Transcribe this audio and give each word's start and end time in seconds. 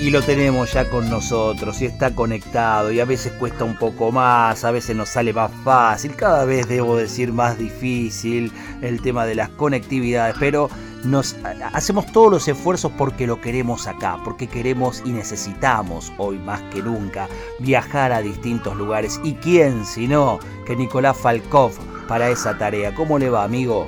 Y 0.00 0.08
lo 0.08 0.22
tenemos 0.22 0.72
ya 0.72 0.88
con 0.88 1.10
nosotros 1.10 1.82
y 1.82 1.84
está 1.84 2.14
conectado 2.14 2.90
y 2.90 3.00
a 3.00 3.04
veces 3.04 3.32
cuesta 3.32 3.64
un 3.64 3.76
poco 3.76 4.10
más, 4.10 4.64
a 4.64 4.70
veces 4.70 4.96
nos 4.96 5.10
sale 5.10 5.34
más 5.34 5.50
fácil, 5.62 6.16
cada 6.16 6.46
vez 6.46 6.66
debo 6.68 6.96
decir 6.96 7.34
más 7.34 7.58
difícil 7.58 8.50
el 8.80 9.02
tema 9.02 9.26
de 9.26 9.34
las 9.34 9.50
conectividades, 9.50 10.36
pero 10.40 10.70
nos 11.04 11.36
hacemos 11.74 12.10
todos 12.12 12.30
los 12.30 12.48
esfuerzos 12.48 12.92
porque 12.96 13.26
lo 13.26 13.42
queremos 13.42 13.86
acá, 13.86 14.18
porque 14.24 14.46
queremos 14.46 15.02
y 15.04 15.10
necesitamos 15.10 16.12
hoy 16.16 16.38
más 16.38 16.62
que 16.72 16.82
nunca 16.82 17.28
viajar 17.58 18.12
a 18.12 18.22
distintos 18.22 18.76
lugares 18.76 19.20
y 19.22 19.34
quién 19.34 19.84
si 19.84 20.08
no 20.08 20.38
que 20.66 20.76
Nicolás 20.76 21.18
Falkov 21.18 21.72
para 22.08 22.30
esa 22.30 22.56
tarea. 22.56 22.94
¿Cómo 22.94 23.18
le 23.18 23.28
va, 23.28 23.44
amigo? 23.44 23.86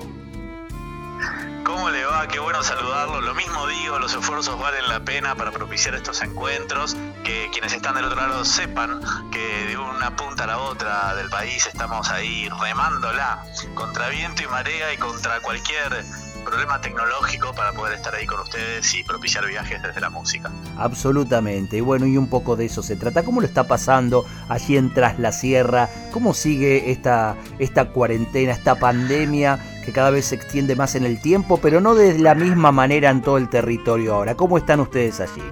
Qué 2.29 2.39
bueno 2.39 2.63
saludarlo. 2.63 3.21
Lo 3.21 3.35
mismo 3.35 3.67
digo, 3.67 3.99
los 3.99 4.15
esfuerzos 4.15 4.59
valen 4.59 4.89
la 4.89 5.01
pena 5.01 5.35
para 5.35 5.51
propiciar 5.51 5.95
estos 5.95 6.23
encuentros. 6.23 6.97
Que 7.25 7.49
quienes 7.53 7.73
están 7.73 7.95
del 7.95 8.05
otro 8.05 8.21
lado 8.21 8.45
sepan 8.45 9.01
que 9.31 9.67
de 9.67 9.77
una 9.77 10.15
punta 10.17 10.45
a 10.45 10.47
la 10.47 10.59
otra 10.59 11.15
del 11.17 11.29
país 11.31 11.67
estamos 11.67 12.11
ahí 12.11 12.49
remándola 12.61 13.45
contra 13.75 14.09
viento 14.09 14.43
y 14.43 14.47
marea 14.47 14.93
y 14.93 14.99
contra 14.99 15.41
cualquier 15.41 16.05
problema 16.45 16.81
tecnológico 16.81 17.55
para 17.55 17.73
poder 17.73 17.95
estar 17.95 18.15
ahí 18.15 18.27
con 18.27 18.41
ustedes 18.41 18.93
y 18.95 19.05
propiciar 19.05 19.47
viajes 19.47 19.83
desde 19.83 20.01
la 20.01 20.11
música. 20.11 20.51
Absolutamente, 20.77 21.77
y 21.77 21.81
bueno, 21.81 22.07
y 22.07 22.17
un 22.17 22.29
poco 22.29 22.57
de 22.57 22.67
eso 22.67 22.83
se 22.83 22.97
trata. 22.97 23.25
¿Cómo 23.25 23.41
lo 23.41 23.47
está 23.47 23.65
pasando 23.65 24.27
allí 24.49 24.77
en 24.77 24.93
Tras 24.93 25.19
la 25.19 25.33
Sierra? 25.33 25.89
¿Cómo 26.13 26.35
sigue 26.35 26.91
esta, 26.91 27.37
esta 27.59 27.91
cuarentena, 27.91 28.53
esta 28.53 28.75
pandemia 28.75 29.72
que 29.83 29.93
cada 29.93 30.11
vez 30.11 30.27
se 30.27 30.37
extiende 30.37 30.77
más 30.77 30.95
en 30.95 31.05
el 31.05 31.21
tiempo, 31.21 31.59
pero 31.59 31.81
no 31.81 31.95
de 31.95 32.19
la 32.19 32.35
misma 32.35 32.73
manera 32.73 33.11
en 33.11 33.23
todo 33.23 33.37
el 33.37 33.49
territorio 33.49 34.15
ahora? 34.15 34.35
¿Cómo 34.35 34.59
están 34.59 34.81
ustedes 34.81 35.21
allí? 35.21 35.43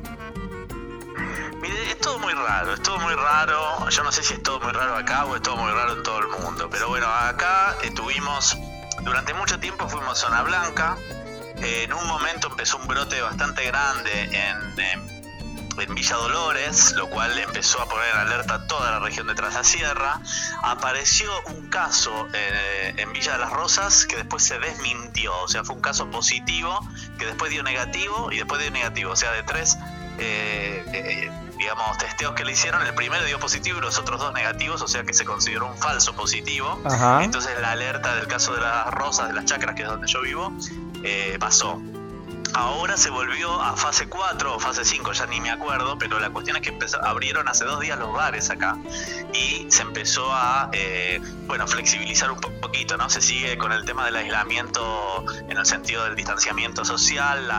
Mire, 1.60 1.90
es 1.90 1.98
todo 1.98 2.18
muy 2.18 2.32
raro, 2.32 2.74
es 2.74 2.82
todo 2.82 2.98
muy 3.00 3.14
raro. 3.14 3.88
Yo 3.90 4.02
no 4.04 4.12
sé 4.12 4.22
si 4.22 4.34
es 4.34 4.42
todo 4.42 4.60
muy 4.60 4.72
raro 4.72 4.96
acá 4.96 5.26
o 5.26 5.36
es 5.36 5.42
todo 5.42 5.56
muy 5.56 5.70
raro 5.72 5.94
en 5.94 6.02
todo 6.02 6.18
el 6.20 6.28
mundo, 6.28 6.68
pero 6.70 6.88
bueno, 6.88 7.06
acá 7.06 7.76
estuvimos 7.82 8.56
durante 9.02 9.34
mucho 9.34 9.58
tiempo 9.58 9.88
fuimos 9.88 10.18
zona 10.18 10.42
blanca. 10.42 10.96
en 11.56 11.92
un 11.92 12.06
momento 12.06 12.48
empezó 12.48 12.78
un 12.78 12.86
brote 12.86 13.20
bastante 13.20 13.64
grande 13.66 14.10
en, 14.32 15.19
Villa 15.94 16.16
Dolores, 16.16 16.92
lo 16.92 17.08
cual 17.08 17.38
empezó 17.38 17.80
a 17.80 17.88
poner 17.88 18.14
alerta 18.14 18.66
toda 18.66 18.90
la 18.90 18.98
región 19.00 19.26
de 19.26 19.34
Sierra. 19.62 20.20
Apareció 20.62 21.30
un 21.46 21.68
caso 21.68 22.28
eh, 22.32 22.94
en 22.96 23.12
Villa 23.12 23.32
de 23.32 23.38
las 23.38 23.52
Rosas 23.52 24.06
que 24.06 24.16
después 24.16 24.42
se 24.42 24.58
desmintió, 24.58 25.32
o 25.42 25.48
sea, 25.48 25.64
fue 25.64 25.74
un 25.76 25.82
caso 25.82 26.10
positivo 26.10 26.78
que 27.18 27.26
después 27.26 27.50
dio 27.50 27.62
negativo 27.62 28.30
y 28.32 28.36
después 28.36 28.60
dio 28.60 28.70
negativo, 28.70 29.12
o 29.12 29.16
sea, 29.16 29.32
de 29.32 29.42
tres 29.42 29.76
eh, 30.18 30.84
eh, 30.92 31.30
digamos, 31.56 31.98
testeos 31.98 32.34
que 32.34 32.44
le 32.44 32.52
hicieron, 32.52 32.86
el 32.86 32.94
primero 32.94 33.24
dio 33.24 33.38
positivo 33.38 33.78
y 33.78 33.80
los 33.82 33.98
otros 33.98 34.20
dos 34.20 34.32
negativos, 34.32 34.80
o 34.82 34.88
sea 34.88 35.02
que 35.04 35.12
se 35.12 35.24
consideró 35.24 35.66
un 35.66 35.76
falso 35.76 36.14
positivo. 36.14 36.80
Entonces 37.20 37.52
la 37.60 37.72
alerta 37.72 38.16
del 38.16 38.26
caso 38.26 38.54
de 38.54 38.60
las 38.60 38.90
rosas, 38.92 39.28
de 39.28 39.34
las 39.34 39.44
chacras, 39.44 39.74
que 39.74 39.82
es 39.82 39.88
donde 39.88 40.06
yo 40.06 40.22
vivo, 40.22 40.52
eh, 41.02 41.36
pasó. 41.38 41.80
Ahora 42.54 42.96
se 42.96 43.10
volvió 43.10 43.60
a 43.60 43.76
fase 43.76 44.08
4 44.08 44.56
o 44.56 44.58
fase 44.58 44.84
5, 44.84 45.12
ya 45.12 45.26
ni 45.26 45.40
me 45.40 45.50
acuerdo, 45.50 45.96
pero 45.98 46.18
la 46.18 46.30
cuestión 46.30 46.56
es 46.56 46.62
que 46.62 46.76
abrieron 47.02 47.48
hace 47.48 47.64
dos 47.64 47.80
días 47.80 47.98
los 47.98 48.12
bares 48.12 48.50
acá 48.50 48.76
y 49.32 49.66
se 49.70 49.82
empezó 49.82 50.32
a, 50.32 50.68
eh, 50.72 51.20
bueno, 51.46 51.66
flexibilizar 51.66 52.30
un 52.30 52.40
poquito, 52.40 52.96
¿no? 52.96 53.08
Se 53.08 53.20
sigue 53.20 53.56
con 53.56 53.72
el 53.72 53.84
tema 53.84 54.04
del 54.04 54.16
aislamiento 54.16 55.24
en 55.48 55.56
el 55.56 55.66
sentido 55.66 56.04
del 56.04 56.16
distanciamiento 56.16 56.84
social, 56.84 57.50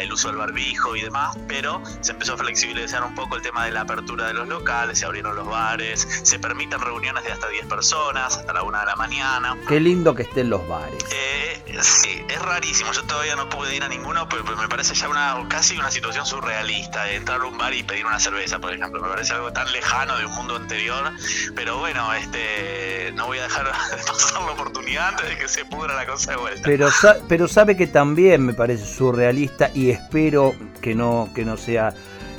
el 0.00 0.12
uso 0.12 0.28
del 0.28 0.36
barbijo 0.36 0.96
y 0.96 1.02
demás, 1.02 1.36
pero 1.46 1.82
se 2.00 2.12
empezó 2.12 2.34
a 2.34 2.36
flexibilizar 2.36 3.04
un 3.04 3.14
poco 3.14 3.36
el 3.36 3.42
tema 3.42 3.64
de 3.64 3.72
la 3.72 3.82
apertura 3.82 4.26
de 4.26 4.34
los 4.34 4.48
locales, 4.48 4.98
se 4.98 5.06
abrieron 5.06 5.36
los 5.36 5.46
bares, 5.46 6.06
se 6.22 6.38
permiten 6.38 6.80
reuniones 6.80 7.24
de 7.24 7.32
hasta 7.32 7.48
10 7.48 7.66
personas, 7.66 8.36
hasta 8.36 8.52
la 8.52 8.62
1 8.62 8.78
de 8.78 8.86
la 8.86 8.96
mañana. 8.96 9.56
Qué 9.68 9.80
lindo 9.80 10.14
que 10.14 10.22
estén 10.22 10.50
los 10.50 10.66
bares. 10.66 11.04
Eh, 11.12 11.78
sí, 11.82 12.24
es 12.28 12.42
rarísimo, 12.42 12.92
yo 12.92 13.02
todavía 13.04 13.36
no 13.36 13.48
pude 13.48 13.74
ir 13.74 13.82
a 13.82 13.88
ningún 13.88 14.07
uno, 14.08 14.28
pero 14.28 14.44
me 14.56 14.68
parece 14.68 14.94
ya 14.94 15.08
una 15.08 15.36
casi 15.48 15.76
una 15.76 15.90
situación 15.90 16.24
surrealista, 16.24 17.10
entrar 17.12 17.40
a 17.40 17.44
un 17.44 17.58
bar 17.58 17.74
y 17.74 17.82
pedir 17.82 18.06
una 18.06 18.18
cerveza, 18.18 18.58
por 18.58 18.72
ejemplo. 18.72 19.00
Me 19.00 19.08
parece 19.08 19.34
algo 19.34 19.52
tan 19.52 19.70
lejano 19.72 20.16
de 20.18 20.26
un 20.26 20.34
mundo 20.34 20.56
anterior, 20.56 21.12
pero 21.54 21.78
bueno, 21.78 22.12
este 22.14 23.12
no 23.14 23.26
voy 23.26 23.38
a 23.38 23.42
dejar 23.42 23.66
de 23.96 24.02
pasar 24.04 24.42
la 24.42 24.52
oportunidad 24.52 25.08
antes 25.08 25.28
de 25.28 25.38
que 25.38 25.48
se 25.48 25.64
pudra 25.64 25.94
la 25.94 26.06
cosa 26.06 26.32
de 26.32 26.36
vuelta. 26.38 26.62
Pero, 26.64 26.88
pero 27.28 27.48
sabe 27.48 27.76
que 27.76 27.86
también 27.86 28.44
me 28.44 28.54
parece 28.54 28.84
surrealista 28.84 29.70
y 29.74 29.90
espero 29.90 30.54
que 30.80 30.94
no, 30.94 31.28
que 31.34 31.44
no 31.44 31.56
sea 31.56 31.94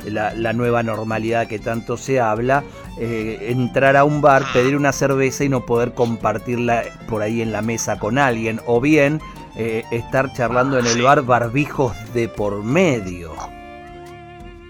la, 0.06 0.52
nueva 0.52 0.82
normalidad 0.82 1.46
que 1.46 1.58
tanto 1.58 1.96
se 1.96 2.20
habla, 2.20 2.64
eh, 2.98 3.46
entrar 3.48 3.96
a 3.96 4.04
un 4.04 4.20
bar, 4.20 4.44
pedir 4.52 4.76
una 4.76 4.92
cerveza 4.92 5.44
y 5.44 5.48
no 5.48 5.66
poder 5.66 5.94
compartirla 5.94 6.84
por 7.08 7.22
ahí 7.22 7.42
en 7.42 7.52
la 7.52 7.62
mesa 7.62 7.98
con 7.98 8.18
alguien, 8.18 8.60
o 8.66 8.80
bien 8.80 9.20
eh, 9.56 9.84
estar 9.90 10.32
charlando 10.32 10.78
en 10.78 10.86
el 10.86 11.02
bar 11.02 11.22
barbijos 11.22 11.94
de 12.14 12.28
por 12.28 12.62
medio. 12.62 13.34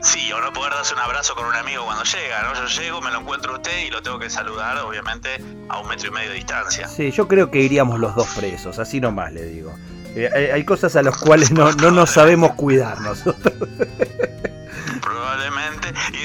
Sí, 0.03 0.33
o 0.33 0.41
no 0.41 0.51
poder 0.53 0.73
darse 0.73 0.95
un 0.95 1.01
abrazo 1.01 1.35
con 1.35 1.45
un 1.45 1.55
amigo 1.55 1.85
cuando 1.85 2.05
llega, 2.05 2.43
¿no? 2.43 2.55
Yo 2.55 2.81
llego, 2.81 3.01
me 3.03 3.11
lo 3.11 3.21
encuentro 3.21 3.55
usted 3.55 3.87
y 3.87 3.91
lo 3.91 4.03
tengo 4.03 4.19
que 4.19 4.31
saludar, 4.31 4.79
obviamente, 4.79 5.29
a 5.69 5.79
un 5.79 5.89
metro 5.89 6.09
y 6.09 6.11
medio 6.11 6.31
de 6.31 6.37
distancia. 6.37 6.89
Sí, 6.89 7.11
yo 7.11 7.29
creo 7.29 7.51
que 7.51 7.59
iríamos 7.59 8.01
los 8.01 8.15
dos 8.15 8.29
presos, 8.29 8.79
así 8.79 9.01
nomás 9.01 9.33
le 9.33 9.45
digo. 9.45 9.75
Eh, 10.17 10.51
hay, 10.53 10.65
cosas 10.65 10.97
a 10.97 11.03
las 11.03 11.17
cuales 11.19 11.53
no, 11.53 11.71
no 11.73 11.91
nos 11.91 12.11
sabemos 12.11 12.53
cuidar 12.55 13.01
nosotros. 13.01 13.55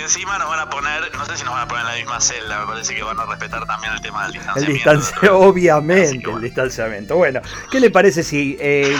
Encima 0.06 0.38
nos 0.38 0.50
van 0.50 0.60
a 0.60 0.70
poner, 0.70 1.02
no 1.18 1.26
sé 1.26 1.36
si 1.36 1.44
nos 1.44 1.54
van 1.54 1.64
a 1.64 1.68
poner 1.68 1.84
en 1.84 1.92
la 1.92 1.98
misma 1.98 2.22
celda, 2.22 2.60
me 2.60 2.68
parece 2.68 2.94
que 2.94 3.02
van 3.02 3.20
a 3.20 3.26
respetar 3.26 3.66
también 3.66 3.92
el 3.92 4.02
tema 4.02 4.26
del 4.26 4.34
distanciamiento. 4.34 4.70
El 4.70 4.74
distanciamiento, 4.76 5.40
obviamente, 5.40 6.32
el 6.32 6.42
distanciamiento. 6.42 7.16
Bueno, 7.16 7.42
¿qué 7.72 7.80
le 7.80 7.90
parece 7.90 8.22
si 8.22 8.56
eh, 8.60 8.96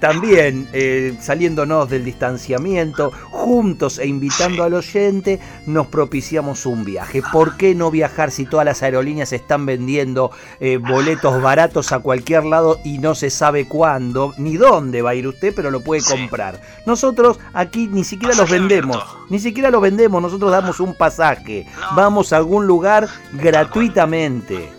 también 0.00 0.66
eh, 0.72 1.14
saliéndonos 1.20 1.90
del 1.90 2.06
distanciamiento, 2.06 3.12
juntos 3.30 3.98
e 3.98 4.06
invitando 4.06 4.64
al 4.64 4.72
oyente, 4.72 5.40
nos 5.66 5.88
propiciamos 5.88 6.64
un 6.64 6.86
viaje? 6.86 7.22
¿Por 7.30 7.58
qué 7.58 7.74
no 7.74 7.90
viajar 7.90 8.30
si 8.30 8.46
todas 8.46 8.64
las 8.64 8.82
aerolíneas 8.82 9.34
están 9.34 9.66
vendiendo 9.66 10.30
eh, 10.60 10.78
boletos 10.78 11.42
baratos 11.42 11.92
a 11.92 11.98
cualquier 11.98 12.44
lado 12.46 12.80
y 12.82 12.96
no 12.96 13.14
se 13.14 13.28
sabe 13.28 13.68
cuándo 13.68 14.32
ni 14.38 14.56
dónde 14.56 15.02
va 15.02 15.10
a 15.10 15.14
ir 15.14 15.26
usted, 15.28 15.52
pero 15.54 15.70
lo 15.70 15.82
puede 15.82 16.02
comprar? 16.02 16.62
Nosotros 16.86 17.38
aquí 17.52 17.88
ni 17.88 18.04
siquiera 18.04 18.34
los 18.34 18.48
vendemos, 18.48 19.04
ni 19.28 19.38
siquiera 19.38 19.70
los 19.70 19.82
vendemos 19.82 20.22
nosotros 20.22 20.45
damos 20.50 20.80
un 20.80 20.94
pasaje, 20.94 21.66
vamos 21.94 22.32
a 22.32 22.36
algún 22.36 22.66
lugar 22.66 23.08
gratuitamente 23.32 24.75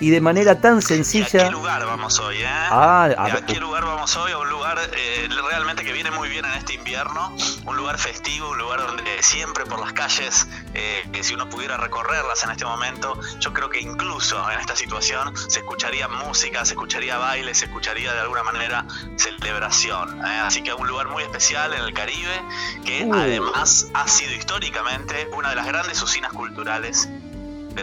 y 0.00 0.10
de 0.10 0.20
manera 0.20 0.60
tan 0.60 0.82
sencilla. 0.82 1.42
¿A 1.42 1.44
qué 1.46 1.50
lugar 1.50 1.84
vamos 1.86 2.18
hoy? 2.20 2.36
Eh? 2.36 2.46
Ah, 2.46 3.08
a, 3.16 3.46
qué 3.46 3.58
lugar 3.58 3.84
vamos 3.84 4.16
hoy? 4.16 4.32
A 4.32 4.38
un 4.38 4.48
lugar 4.48 4.78
eh, 4.92 5.28
realmente 5.50 5.84
que 5.84 5.92
viene 5.92 6.10
muy 6.10 6.28
bien 6.28 6.44
en 6.44 6.52
este 6.52 6.74
invierno, 6.74 7.34
un 7.66 7.76
lugar 7.76 7.98
festivo, 7.98 8.50
un 8.50 8.58
lugar 8.58 8.80
donde 8.80 9.22
siempre 9.22 9.64
por 9.64 9.80
las 9.80 9.92
calles, 9.92 10.46
eh, 10.74 11.08
que 11.12 11.24
si 11.24 11.34
uno 11.34 11.48
pudiera 11.48 11.76
recorrerlas 11.76 12.42
en 12.44 12.50
este 12.50 12.64
momento, 12.64 13.18
yo 13.40 13.52
creo 13.52 13.70
que 13.70 13.80
incluso 13.80 14.50
en 14.50 14.60
esta 14.60 14.76
situación 14.76 15.36
se 15.48 15.60
escucharía 15.60 16.08
música, 16.08 16.64
se 16.64 16.74
escucharía 16.74 17.18
baile, 17.18 17.54
se 17.54 17.66
escucharía 17.66 18.12
de 18.12 18.20
alguna 18.20 18.42
manera 18.42 18.86
celebración. 19.16 20.20
¿eh? 20.24 20.40
Así 20.44 20.62
que 20.62 20.72
un 20.72 20.86
lugar 20.86 21.08
muy 21.08 21.22
especial 21.22 21.72
en 21.72 21.82
el 21.82 21.92
Caribe, 21.92 22.42
que 22.84 23.04
uh. 23.04 23.14
además 23.14 23.88
ha 23.94 24.06
sido 24.06 24.32
históricamente 24.32 25.28
una 25.36 25.50
de 25.50 25.56
las 25.56 25.66
grandes 25.66 26.00
usinas 26.02 26.32
culturales 26.32 27.08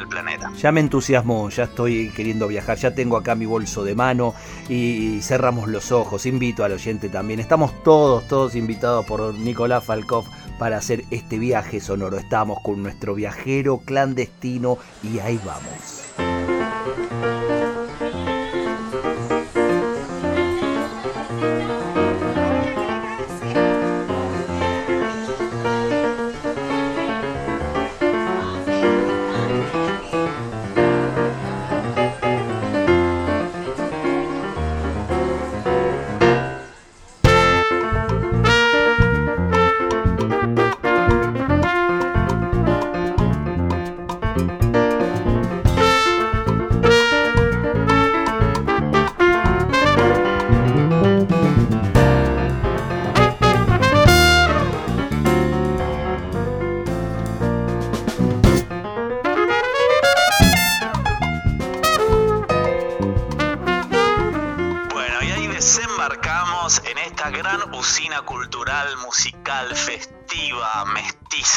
planeta. 0.08 0.52
Ya 0.58 0.72
me 0.72 0.80
entusiasmó, 0.80 1.50
ya 1.50 1.64
estoy 1.64 2.12
queriendo 2.16 2.48
viajar, 2.48 2.78
ya 2.78 2.94
tengo 2.94 3.18
acá 3.18 3.36
mi 3.36 3.46
bolso 3.46 3.84
de 3.84 3.96
mano 3.96 4.34
y 4.70 5.20
cerramos 5.22 5.68
los 5.68 5.92
ojos. 5.92 6.26
Invito 6.26 6.64
al 6.64 6.74
oyente 6.74 7.10
también. 7.10 7.40
Estamos 7.40 7.84
todos, 7.84 8.28
todos 8.28 8.56
invitados 8.56 9.06
por 9.06 9.34
Nicolás 9.34 9.84
Falkov 9.84 10.26
para 10.60 10.78
hacer 10.78 11.04
este 11.12 11.40
viaje 11.40 11.80
sonoro. 11.80 12.18
Estamos 12.18 12.60
con 12.62 12.82
nuestro 12.84 13.16
viajero 13.16 13.80
clandestino 13.86 14.78
y 15.04 15.20
ahí 15.20 15.40
vamos. 15.46 17.35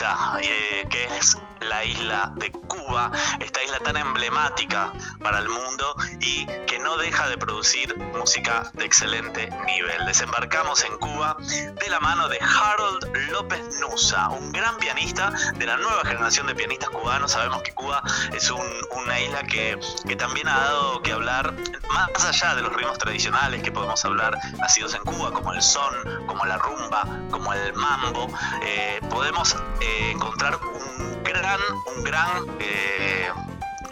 Eh, 0.00 0.86
que 0.88 1.04
es 1.18 1.36
la 1.60 1.84
isla 1.84 2.32
de 2.36 2.52
Cuba, 2.52 3.10
esta 3.40 3.62
isla 3.62 3.78
tan 3.80 3.96
emblemática 3.96 4.92
para 5.22 5.38
el 5.38 5.48
mundo 5.48 5.94
y 6.20 6.46
que 6.66 6.78
no 6.78 6.96
deja 6.96 7.28
de 7.28 7.38
producir 7.38 7.96
música 8.14 8.70
de 8.74 8.84
excelente 8.84 9.48
nivel. 9.66 10.06
Desembarcamos 10.06 10.84
en 10.84 10.96
Cuba 10.98 11.36
de 11.38 11.90
la 11.90 12.00
mano 12.00 12.28
de 12.28 12.38
Harold 12.40 13.16
López 13.30 13.62
Nusa, 13.80 14.28
un 14.30 14.52
gran 14.52 14.76
pianista 14.78 15.32
de 15.56 15.66
la 15.66 15.76
nueva 15.76 16.04
generación 16.04 16.46
de 16.46 16.54
pianistas 16.54 16.90
cubanos. 16.90 17.32
Sabemos 17.32 17.62
que 17.62 17.72
Cuba 17.72 18.02
es 18.32 18.50
una 18.50 19.20
isla 19.20 19.42
que, 19.44 19.78
que 20.06 20.16
también 20.16 20.48
ha 20.48 20.58
dado 20.58 21.02
que 21.02 21.12
hablar 21.12 21.54
más 21.92 22.24
allá 22.24 22.54
de 22.54 22.62
los 22.62 22.72
ritmos 22.72 22.98
tradicionales 22.98 23.62
que 23.62 23.72
podemos 23.72 24.04
hablar 24.04 24.36
nacidos 24.58 24.94
en 24.94 25.02
Cuba, 25.02 25.32
como 25.32 25.52
el 25.52 25.62
son, 25.62 25.94
como 26.26 26.44
la 26.44 26.58
rumba, 26.58 27.04
como 27.30 27.52
el 27.52 27.72
mambo, 27.74 28.28
eh, 28.62 29.00
podemos 29.10 29.56
eh, 29.80 30.10
encontrar 30.12 30.56
un 30.56 31.22
gran, 31.24 31.60
un 31.96 32.04
gran 32.04 32.28
eh, 32.60 33.30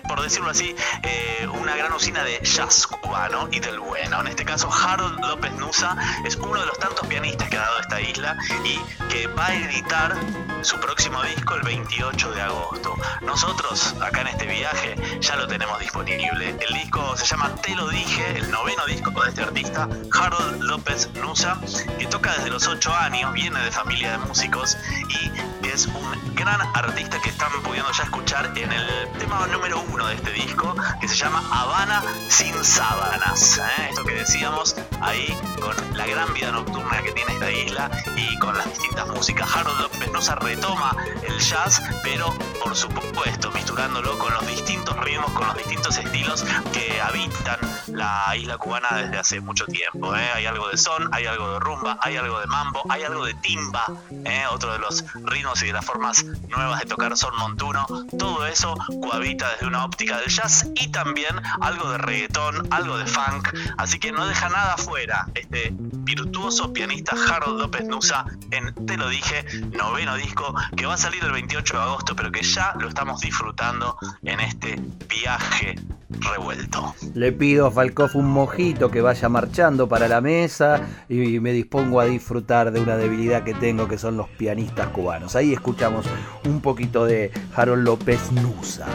por 0.06 0.23
decirlo 0.23 0.50
así, 0.50 0.75
eh, 1.03 1.47
una 1.53 1.76
gran 1.76 1.93
usina 1.93 2.23
de 2.25 2.41
jazz 2.43 2.87
cubano 2.87 3.49
y 3.50 3.61
del 3.61 3.79
bueno. 3.81 4.20
En 4.20 4.29
este 4.29 4.44
caso, 4.44 4.70
Harold 4.73 5.20
López 5.20 5.53
Nusa 5.53 5.97
es 6.25 6.37
uno 6.37 6.61
de 6.61 6.67
los 6.67 6.79
tantos 6.79 7.06
pianistas 7.06 7.49
que 7.49 7.56
ha 7.56 7.61
dado 7.61 7.81
esta 7.81 8.00
isla 8.00 8.37
y 8.64 8.79
que 9.08 9.26
va 9.29 9.47
a 9.47 9.55
editar 9.55 10.17
su 10.62 10.79
próximo 10.81 11.23
disco 11.23 11.55
el 11.55 11.62
28 11.62 12.32
de 12.32 12.43
agosto. 12.43 12.94
Nosotros, 13.23 13.94
acá 14.00 14.23
en 14.23 14.29
este 14.29 14.47
viaje, 14.47 14.97
ya 15.20 15.37
lo 15.37 15.47
tenemos 15.47 15.79
disponible. 15.79 16.56
El 16.69 16.75
disco 16.75 17.17
se 17.17 17.26
llama 17.26 17.55
Te 17.62 17.75
lo 17.75 17.88
dije, 17.88 18.38
el 18.38 18.50
noveno 18.50 18.85
disco 18.87 19.11
de 19.23 19.29
este 19.29 19.43
artista, 19.43 19.88
Harold 20.12 20.62
López 20.62 21.08
Nusa, 21.14 21.58
que 21.99 22.06
toca 22.06 22.32
desde 22.35 22.50
los 22.50 22.67
8 22.67 22.94
años, 22.94 23.32
viene 23.32 23.61
de 23.61 23.70
familia 23.70 24.12
de 24.12 24.19
músicos 24.19 24.76
y 25.08 25.56
un 25.84 26.34
gran 26.34 26.58
artista 26.75 27.20
que 27.20 27.28
están 27.28 27.50
pudiendo 27.62 27.93
ya 27.93 28.05
escuchar 28.05 28.50
en 28.56 28.73
el 28.73 29.08
tema 29.19 29.46
número 29.49 29.84
uno 29.93 30.06
de 30.06 30.14
este 30.14 30.31
disco 30.31 30.75
que 31.02 31.06
se 31.06 31.14
llama 31.14 31.43
Habana 31.52 32.02
sin 32.31 32.55
sábanas. 32.64 33.58
¿eh? 33.58 33.88
Esto 33.90 34.02
que 34.05 34.14
decíamos 34.14 34.75
ahí 35.02 35.37
con 35.61 35.76
la 35.94 36.06
gran 36.06 36.32
vida 36.32 36.50
nocturna 36.50 37.02
que 37.02 37.12
tiene 37.12 37.31
esta 37.34 37.50
isla 37.52 37.90
y 38.17 38.38
con 38.38 38.56
las 38.56 38.67
distintas 38.70 39.06
músicas. 39.08 39.55
Harold 39.55 39.81
López 39.81 39.96
se 40.20 40.34
retoma 40.34 40.96
el 41.23 41.38
jazz, 41.38 41.82
pero 42.02 42.34
por 42.62 42.75
supuesto 42.75 43.50
misturándolo 43.52 44.19
con 44.19 44.32
los 44.32 44.46
distintos 44.46 44.99
ritmos, 45.00 45.31
con 45.32 45.46
los 45.46 45.56
distintos 45.58 45.99
estilos 45.99 46.43
que 46.72 47.00
habitan 47.02 47.58
la 47.88 48.34
isla 48.37 48.56
cubana 48.58 48.88
desde 48.96 49.19
hace 49.19 49.40
mucho 49.40 49.67
tiempo. 49.67 50.14
¿eh? 50.17 50.31
Hay 50.34 50.46
algo 50.46 50.69
de 50.69 50.76
son, 50.76 51.08
hay 51.12 51.26
algo 51.26 51.52
de 51.52 51.61
rumba, 51.61 51.99
hay 52.00 52.17
algo 52.17 52.40
de 52.40 52.46
mambo, 52.46 52.82
hay 52.88 53.02
algo 53.02 53.25
de 53.25 53.34
timba, 53.34 53.84
¿eh? 54.25 54.44
otro 54.50 54.72
de 54.72 54.79
los 54.79 55.05
ritmos 55.25 55.62
y 55.62 55.65
las 55.72 55.84
formas 55.84 56.24
nuevas 56.48 56.80
de 56.80 56.86
tocar 56.86 57.16
son 57.16 57.36
montuno. 57.36 57.86
Todo 58.18 58.46
eso 58.46 58.74
cohabita 59.02 59.50
desde 59.50 59.66
una 59.66 59.84
óptica 59.84 60.18
del 60.18 60.28
jazz 60.28 60.66
y 60.74 60.88
también 60.88 61.40
algo 61.60 61.90
de 61.90 61.98
reggaetón, 61.98 62.68
algo 62.70 62.98
de 62.98 63.06
funk. 63.06 63.48
Así 63.76 63.98
que 63.98 64.12
no 64.12 64.26
deja 64.26 64.48
nada 64.48 64.76
fuera 64.76 65.26
este 65.34 65.72
virtuoso 65.72 66.72
pianista 66.72 67.16
Harold 67.28 67.60
López 67.60 67.84
Nusa 67.86 68.24
en 68.50 68.74
Te 68.86 68.96
lo 68.96 69.08
dije, 69.08 69.44
noveno 69.72 70.16
disco 70.16 70.54
que 70.76 70.86
va 70.86 70.94
a 70.94 70.98
salir 70.98 71.22
el 71.24 71.32
28 71.32 71.76
de 71.76 71.82
agosto, 71.82 72.16
pero 72.16 72.30
que 72.30 72.42
ya 72.42 72.74
lo 72.78 72.88
estamos 72.88 73.20
disfrutando 73.20 73.98
en 74.22 74.40
este 74.40 74.80
viaje 75.08 75.76
revuelto. 76.08 76.94
Le 77.14 77.32
pido 77.32 77.67
a 77.67 77.70
Falcoff 77.70 78.14
un 78.14 78.26
mojito 78.26 78.91
que 78.91 79.00
vaya 79.00 79.29
marchando 79.29 79.88
para 79.88 80.08
la 80.08 80.20
mesa 80.20 80.81
y 81.08 81.41
me 81.41 81.53
dispongo 81.53 82.00
a 82.00 82.05
disfrutar 82.05 82.73
de 82.73 82.81
una 82.81 82.97
debilidad 82.97 83.44
que 83.44 83.55
tengo 83.55 83.88
que 83.88 83.99
son 83.99 84.17
los 84.17 84.29
pianistas 84.29 84.88
cubanos. 84.88 85.37
Ahí 85.37 85.53
escuchamos 85.53 86.06
un 86.44 86.61
poquito 86.61 87.05
de 87.05 87.31
Harold 87.55 87.85
López 87.85 88.32
Nusa. 88.32 88.87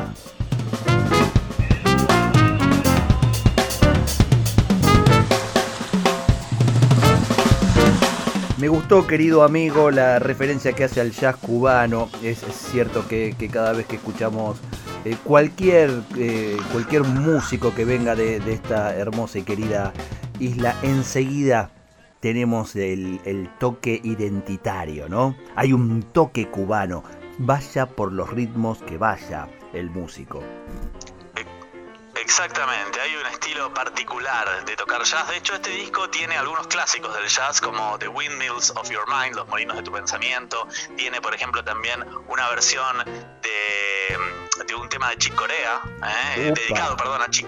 Me 8.61 8.67
gustó, 8.67 9.07
querido 9.07 9.41
amigo, 9.41 9.89
la 9.89 10.19
referencia 10.19 10.73
que 10.73 10.83
hace 10.83 11.01
al 11.01 11.09
jazz 11.09 11.35
cubano. 11.35 12.09
Es, 12.21 12.45
cierto 12.71 13.07
que, 13.07 13.35
cada 13.51 13.73
vez 13.73 13.87
que 13.87 13.95
escuchamos 13.95 14.57
eh, 15.03 15.17
cualquier, 15.23 16.03
eh, 16.17 16.57
cualquier 16.71 17.03
músico 17.03 17.73
que 17.73 17.85
venga 17.85 18.15
de, 18.15 18.37
esta 18.51 18.95
hermosa 18.95 19.39
y 19.39 19.43
querida 19.43 19.93
isla, 20.39 20.75
enseguida 20.83 21.71
tenemos 22.19 22.75
el, 22.75 23.49
toque 23.59 23.99
identitario, 24.03 25.09
¿no? 25.09 25.35
Hay 25.55 25.73
un 25.73 26.03
toque 26.03 26.47
cubano. 26.49 27.03
Vaya 27.39 27.87
por 27.87 28.11
los 28.11 28.29
ritmos 28.29 28.83
que 28.83 28.97
vaya 28.97 29.47
el 29.73 29.89
músico. 29.89 30.43
Exactamente, 32.15 33.01
hay 33.01 33.15
un 33.15 33.25
estilo 33.25 33.73
particular 33.73 34.63
de 34.65 34.75
tocar 34.75 35.01
jazz. 35.03 35.27
De 35.29 35.37
hecho, 35.37 35.55
este 35.55 35.71
disco 35.71 36.09
tiene 36.11 36.37
algunos 36.37 36.67
clásicos 36.67 37.13
del 37.15 37.27
jazz 37.27 37.59
como 37.59 37.97
The 37.97 38.07
Windmills 38.07 38.69
of 38.71 38.89
Your 38.91 39.05
Mind, 39.07 39.35
Los 39.35 39.47
Molinos 39.47 39.77
de 39.77 39.83
tu 39.83 39.91
Pensamiento. 39.91 40.67
Tiene, 40.95 41.19
por 41.19 41.33
ejemplo, 41.33 41.63
también 41.63 42.05
una 42.29 42.47
versión 42.49 42.95
tema 44.91 45.09
de 45.09 45.17
Chick 45.17 45.33
Corea, 45.35 45.81
¿eh? 46.35 46.53
dedicado, 46.53 46.97
perdón, 46.97 47.21
a 47.21 47.29
Chick 47.29 47.47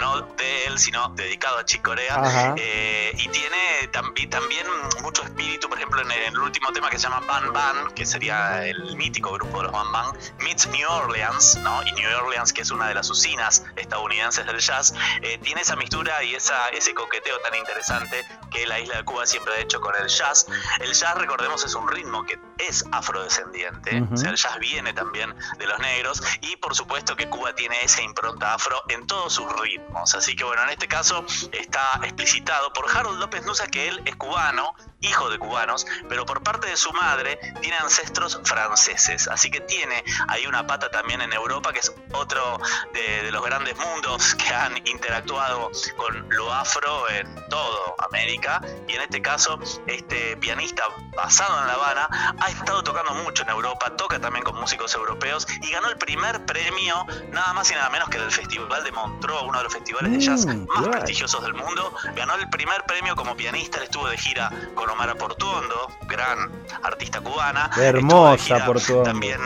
No 0.00 0.22
de 0.22 0.66
él, 0.66 0.78
sino 0.78 1.08
dedicado 1.10 1.58
a 1.58 1.64
Chick 1.64 1.82
Corea. 1.82 2.54
Eh, 2.56 3.12
y 3.16 3.28
tiene 3.28 3.88
también, 3.92 4.30
también 4.30 4.66
mucho 5.02 5.22
espíritu, 5.22 5.68
por 5.68 5.78
ejemplo, 5.78 6.00
en 6.02 6.10
el, 6.10 6.38
último 6.38 6.72
tema 6.72 6.90
que 6.90 6.98
se 6.98 7.04
llama 7.08 7.20
Ban 7.26 7.52
Ban, 7.52 7.90
que 7.94 8.04
sería 8.04 8.66
el 8.66 8.96
mítico 8.96 9.32
grupo 9.32 9.58
de 9.58 9.64
los 9.64 9.72
Ban 9.72 9.90
Ban, 9.92 10.16
meets 10.38 10.66
New 10.68 10.88
Orleans, 10.88 11.56
¿no? 11.62 11.82
Y 11.84 11.92
New 11.92 12.08
Orleans, 12.18 12.52
que 12.52 12.62
es 12.62 12.70
una 12.70 12.88
de 12.88 12.94
las 12.94 13.08
usinas 13.10 13.64
estadounidenses 13.76 14.46
del 14.46 14.58
jazz, 14.58 14.94
eh, 15.22 15.38
tiene 15.38 15.60
esa 15.60 15.76
mistura 15.76 16.22
y 16.24 16.34
esa, 16.34 16.68
ese 16.70 16.94
coqueteo 16.94 17.38
tan 17.40 17.54
interesante 17.54 18.24
que 18.50 18.66
la 18.66 18.80
isla 18.80 18.98
de 18.98 19.04
Cuba 19.04 19.26
siempre 19.26 19.54
ha 19.54 19.58
hecho 19.58 19.80
con 19.80 19.94
el 19.96 20.08
jazz. 20.08 20.46
El 20.80 20.92
jazz, 20.92 21.14
recordemos, 21.16 21.64
es 21.64 21.74
un 21.74 21.88
ritmo 21.88 22.24
que 22.24 22.38
es 22.58 22.84
afrodescendiente, 22.92 24.02
o 24.12 24.16
sea, 24.16 24.30
el 24.30 24.36
jazz 24.36 24.58
viene 24.58 24.92
también 24.92 25.34
de 25.58 25.66
los 25.66 25.78
negros 25.78 26.22
y 26.40 26.56
por 26.56 26.74
supuesto 26.74 27.16
que 27.16 27.28
Cuba 27.28 27.54
tiene 27.54 27.82
esa 27.82 28.02
impronta 28.02 28.54
afro 28.54 28.82
en 28.88 29.06
todos 29.06 29.32
sus 29.32 29.50
ritmos. 29.60 29.83
Así 29.94 30.36
que 30.36 30.44
bueno, 30.44 30.62
en 30.64 30.70
este 30.70 30.88
caso 30.88 31.24
está 31.52 32.00
explicitado 32.02 32.72
por 32.72 32.86
Harold 32.94 33.18
López 33.18 33.44
Nusa 33.44 33.66
que 33.66 33.88
él 33.88 34.02
es 34.04 34.16
cubano, 34.16 34.74
hijo 35.04 35.30
de 35.30 35.38
cubanos, 35.38 35.86
pero 36.08 36.24
por 36.26 36.42
parte 36.42 36.68
de 36.68 36.76
su 36.76 36.92
madre 36.92 37.38
tiene 37.60 37.76
ancestros 37.76 38.40
franceses. 38.44 39.28
Así 39.28 39.50
que 39.50 39.60
tiene 39.60 40.02
ahí 40.28 40.46
una 40.46 40.66
pata 40.66 40.90
también 40.90 41.20
en 41.20 41.32
Europa, 41.32 41.72
que 41.72 41.80
es 41.80 41.92
otro 42.12 42.60
de, 42.92 43.30
los 43.30 43.44
grandes 43.44 43.76
mundos 43.76 44.34
que 44.36 44.54
han 44.54 44.76
interactuado 44.86 45.70
con 45.96 46.28
lo 46.30 46.52
afro 46.52 47.08
en 47.10 47.26
todo 47.48 47.96
América. 48.10 48.60
Y 48.88 48.92
en 48.92 49.02
este 49.02 49.20
caso, 49.20 49.58
este 49.86 50.36
pianista 50.36 50.84
basado 51.16 51.60
en 51.60 51.66
La 51.66 51.74
Habana 51.74 52.08
ha 52.40 52.50
estado 52.50 52.82
tocando 52.82 53.14
mucho 53.14 53.42
en 53.42 53.50
Europa, 53.50 53.90
toca 53.96 54.20
también 54.20 54.44
con 54.44 54.56
músicos 54.56 54.94
europeos 54.94 55.46
y 55.62 55.70
ganó 55.70 55.88
el 55.88 55.96
primer 55.96 56.44
premio, 56.44 57.06
nada 57.30 57.52
más 57.52 57.70
y 57.70 57.74
nada 57.74 57.90
menos 57.90 58.08
que 58.08 58.18
del 58.18 58.30
Festival 58.30 58.84
de 58.84 58.92
Montreux, 58.92 59.42
uno 59.42 59.58
de 59.58 59.64
los 59.64 59.72
festivales 59.72 60.12
de 60.12 60.20
jazz 60.20 60.46
mm, 60.46 60.66
más 60.68 60.88
prestigiosos 60.88 61.42
del 61.42 61.54
mundo. 61.54 61.94
Ganó 62.14 62.34
el 62.34 62.48
primer 62.50 62.84
premio 62.84 63.16
como 63.16 63.36
pianista, 63.36 63.82
estuvo 63.82 64.08
de 64.08 64.16
gira 64.16 64.50
con 64.74 64.90
Omar 64.94 65.16
Portuondo, 65.16 65.88
gran 66.06 66.52
artista 66.84 67.20
cubana. 67.20 67.68
Hermosa 67.76 68.64
Portuondo. 68.64 69.02
También 69.02 69.40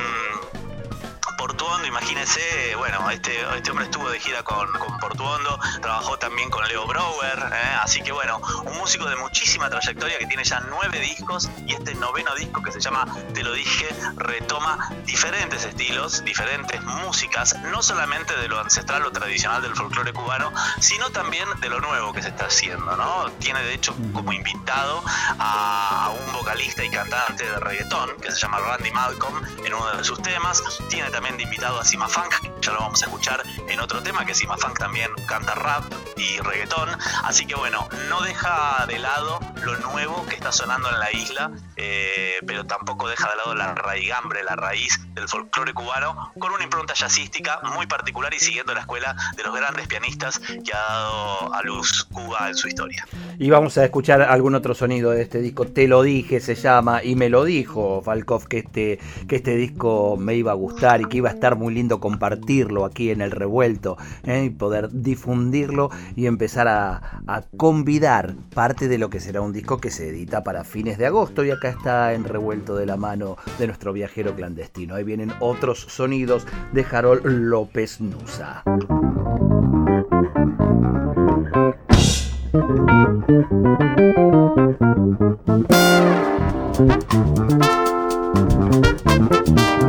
Portuondo, 1.39 1.87
imagínese, 1.87 2.75
bueno, 2.77 3.09
este, 3.11 3.31
este 3.57 3.71
hombre 3.71 3.85
estuvo 3.85 4.11
de 4.11 4.19
gira 4.19 4.43
con, 4.43 4.69
con 4.73 4.99
Portuondo, 4.99 5.61
trabajó 5.81 6.19
también 6.19 6.51
con 6.51 6.67
Leo 6.67 6.85
Brower, 6.85 7.39
¿eh? 7.39 7.77
así 7.81 8.03
que 8.03 8.11
bueno, 8.11 8.41
un 8.65 8.77
músico 8.77 9.09
de 9.09 9.15
muchísima 9.15 9.71
trayectoria 9.71 10.19
que 10.19 10.27
tiene 10.27 10.43
ya 10.43 10.59
nueve 10.69 10.99
discos 10.99 11.49
y 11.65 11.75
este 11.75 11.95
noveno 11.95 12.35
disco 12.35 12.61
que 12.61 12.73
se 12.73 12.81
llama 12.81 13.07
Te 13.35 13.45
lo 13.45 13.53
dije, 13.53 13.87
retoma 14.17 14.91
diferentes 15.05 15.65
estilos, 15.65 16.25
diferentes 16.25 16.83
músicas, 16.83 17.57
no 17.63 17.85
solamente 17.85 18.37
de 18.37 18.49
lo 18.49 18.59
ancestral 18.59 19.07
o 19.07 19.13
tradicional 19.13 19.63
del 19.63 19.77
folclore 19.77 20.13
cubano, 20.13 20.53
sino 20.81 21.09
también 21.11 21.49
de 21.61 21.69
lo 21.69 21.81
nuevo 21.81 22.13
que 22.13 22.21
se 22.21 22.31
está 22.31 22.47
haciendo, 22.47 22.97
¿no? 22.97 23.31
Tiene 23.39 23.63
de 23.63 23.75
hecho 23.75 23.95
como 24.13 24.33
invitado 24.33 25.05
a 25.39 26.13
un 26.19 26.33
vocalista 26.33 26.85
y 26.85 26.91
cantante 26.91 27.45
de 27.45 27.61
reggaetón 27.61 28.11
que 28.21 28.33
se 28.33 28.39
llama 28.39 28.59
Randy 28.59 28.91
Malcolm 28.91 29.41
en 29.65 29.73
uno 29.73 29.97
de 29.97 30.03
sus 30.03 30.21
temas, 30.21 30.61
tiene 30.89 31.09
también 31.11 31.28
de 31.37 31.43
invitado 31.43 31.79
a 31.81 31.85
Sima 31.85 32.09
Funk, 32.09 32.35
ya 32.61 32.73
lo 32.73 32.81
vamos 32.81 33.03
a 33.03 33.07
escuchar 33.07 33.43
en 33.69 33.81
otro 33.81 34.03
tema, 34.03 34.25
que 34.25 34.35
Sima 34.35 34.57
Funk 34.57 34.79
también 34.79 35.11
canta 35.27 35.55
rap 35.55 35.85
y 36.17 36.39
reggaetón. 36.41 36.89
Así 37.25 37.47
que 37.47 37.55
bueno, 37.55 37.89
no 38.09 38.23
deja 38.23 38.87
de 38.87 38.99
lado 38.99 39.41
lo 39.63 39.77
nuevo 39.79 40.25
que 40.27 40.35
está 40.35 40.53
sonando 40.53 40.89
en 40.91 40.99
la 40.99 41.13
isla, 41.13 41.51
eh, 41.77 42.35
pero 42.47 42.65
tampoco 42.67 43.09
deja 43.09 43.29
de 43.31 43.37
lado 43.37 43.55
la 43.55 43.75
raigambre, 43.75 44.43
la 44.43 44.57
raíz 44.57 44.99
del 45.15 45.29
folclore 45.29 45.75
cubano, 45.75 46.33
con 46.39 46.53
una 46.53 46.65
impronta 46.65 46.95
jazzística 46.95 47.61
muy 47.75 47.87
particular 47.87 48.33
y 48.33 48.39
siguiendo 48.39 48.75
la 48.75 48.81
escuela 48.81 49.15
de 49.37 49.43
los 49.43 49.55
grandes 49.55 49.87
pianistas 49.87 50.39
que 50.39 50.73
ha 50.73 50.79
dado 50.79 51.55
a 51.55 51.63
luz 51.63 52.07
Cuba 52.13 52.49
en 52.49 52.55
su 52.55 52.69
historia. 52.69 53.07
Y 53.39 53.51
vamos 53.51 53.77
a 53.79 53.85
escuchar 53.85 54.23
algún 54.23 54.55
otro 54.55 54.75
sonido 54.75 55.11
de 55.11 55.23
este 55.23 55.41
disco. 55.41 55.67
Te 55.67 55.87
lo 55.87 56.03
dije, 56.03 56.41
se 56.41 56.55
llama, 56.55 57.03
y 57.05 57.15
me 57.15 57.29
lo 57.29 57.45
dijo 57.45 58.03
Falkov 58.03 58.49
que 58.49 58.59
este, 58.59 58.99
que 59.29 59.37
este 59.37 59.57
disco 59.57 60.17
me 60.19 60.35
iba 60.35 60.53
a 60.53 60.55
gustar 60.55 61.01
y 61.01 61.05
que 61.05 61.18
iba 61.19 61.31
a 61.31 61.35
estar 61.35 61.57
muy 61.57 61.75
lindo 61.75 62.01
compartirlo 62.01 62.85
aquí 62.85 63.11
en 63.11 63.21
el 63.21 63.31
revuelto 63.31 63.97
¿eh? 64.25 64.45
y 64.45 64.51
poder 64.51 64.91
difundirlo 64.91 65.91
y 66.17 66.27
empezar 66.27 66.69
a, 66.69 67.23
a 67.27 67.43
convidar 67.57 68.35
parte 68.55 68.89
de 68.89 68.99
lo 68.99 69.11
que 69.11 69.21
será 69.21 69.41
un 69.41 69.53
disco 69.53 69.79
que 69.79 69.91
se 69.91 70.09
edita 70.09 70.43
para 70.43 70.65
fines 70.65 70.99
de 70.99 71.07
agosto. 71.07 71.45
Y 71.45 71.51
acá 71.51 71.69
está 71.69 72.15
en 72.15 72.25
revuelto 72.25 72.77
de 72.77 72.87
la 72.87 72.97
mano 72.97 73.37
de 73.59 73.67
nuestro 73.67 73.93
viajero 73.93 74.35
clandestino. 74.35 74.95
Ahí 74.95 75.05
vienen 75.05 75.33
otros 75.41 75.81
sonidos 75.89 76.47
de 76.73 76.87
Harold 76.91 77.25
López 77.25 78.01
Nusa. 78.01 78.63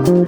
El 0.09 0.25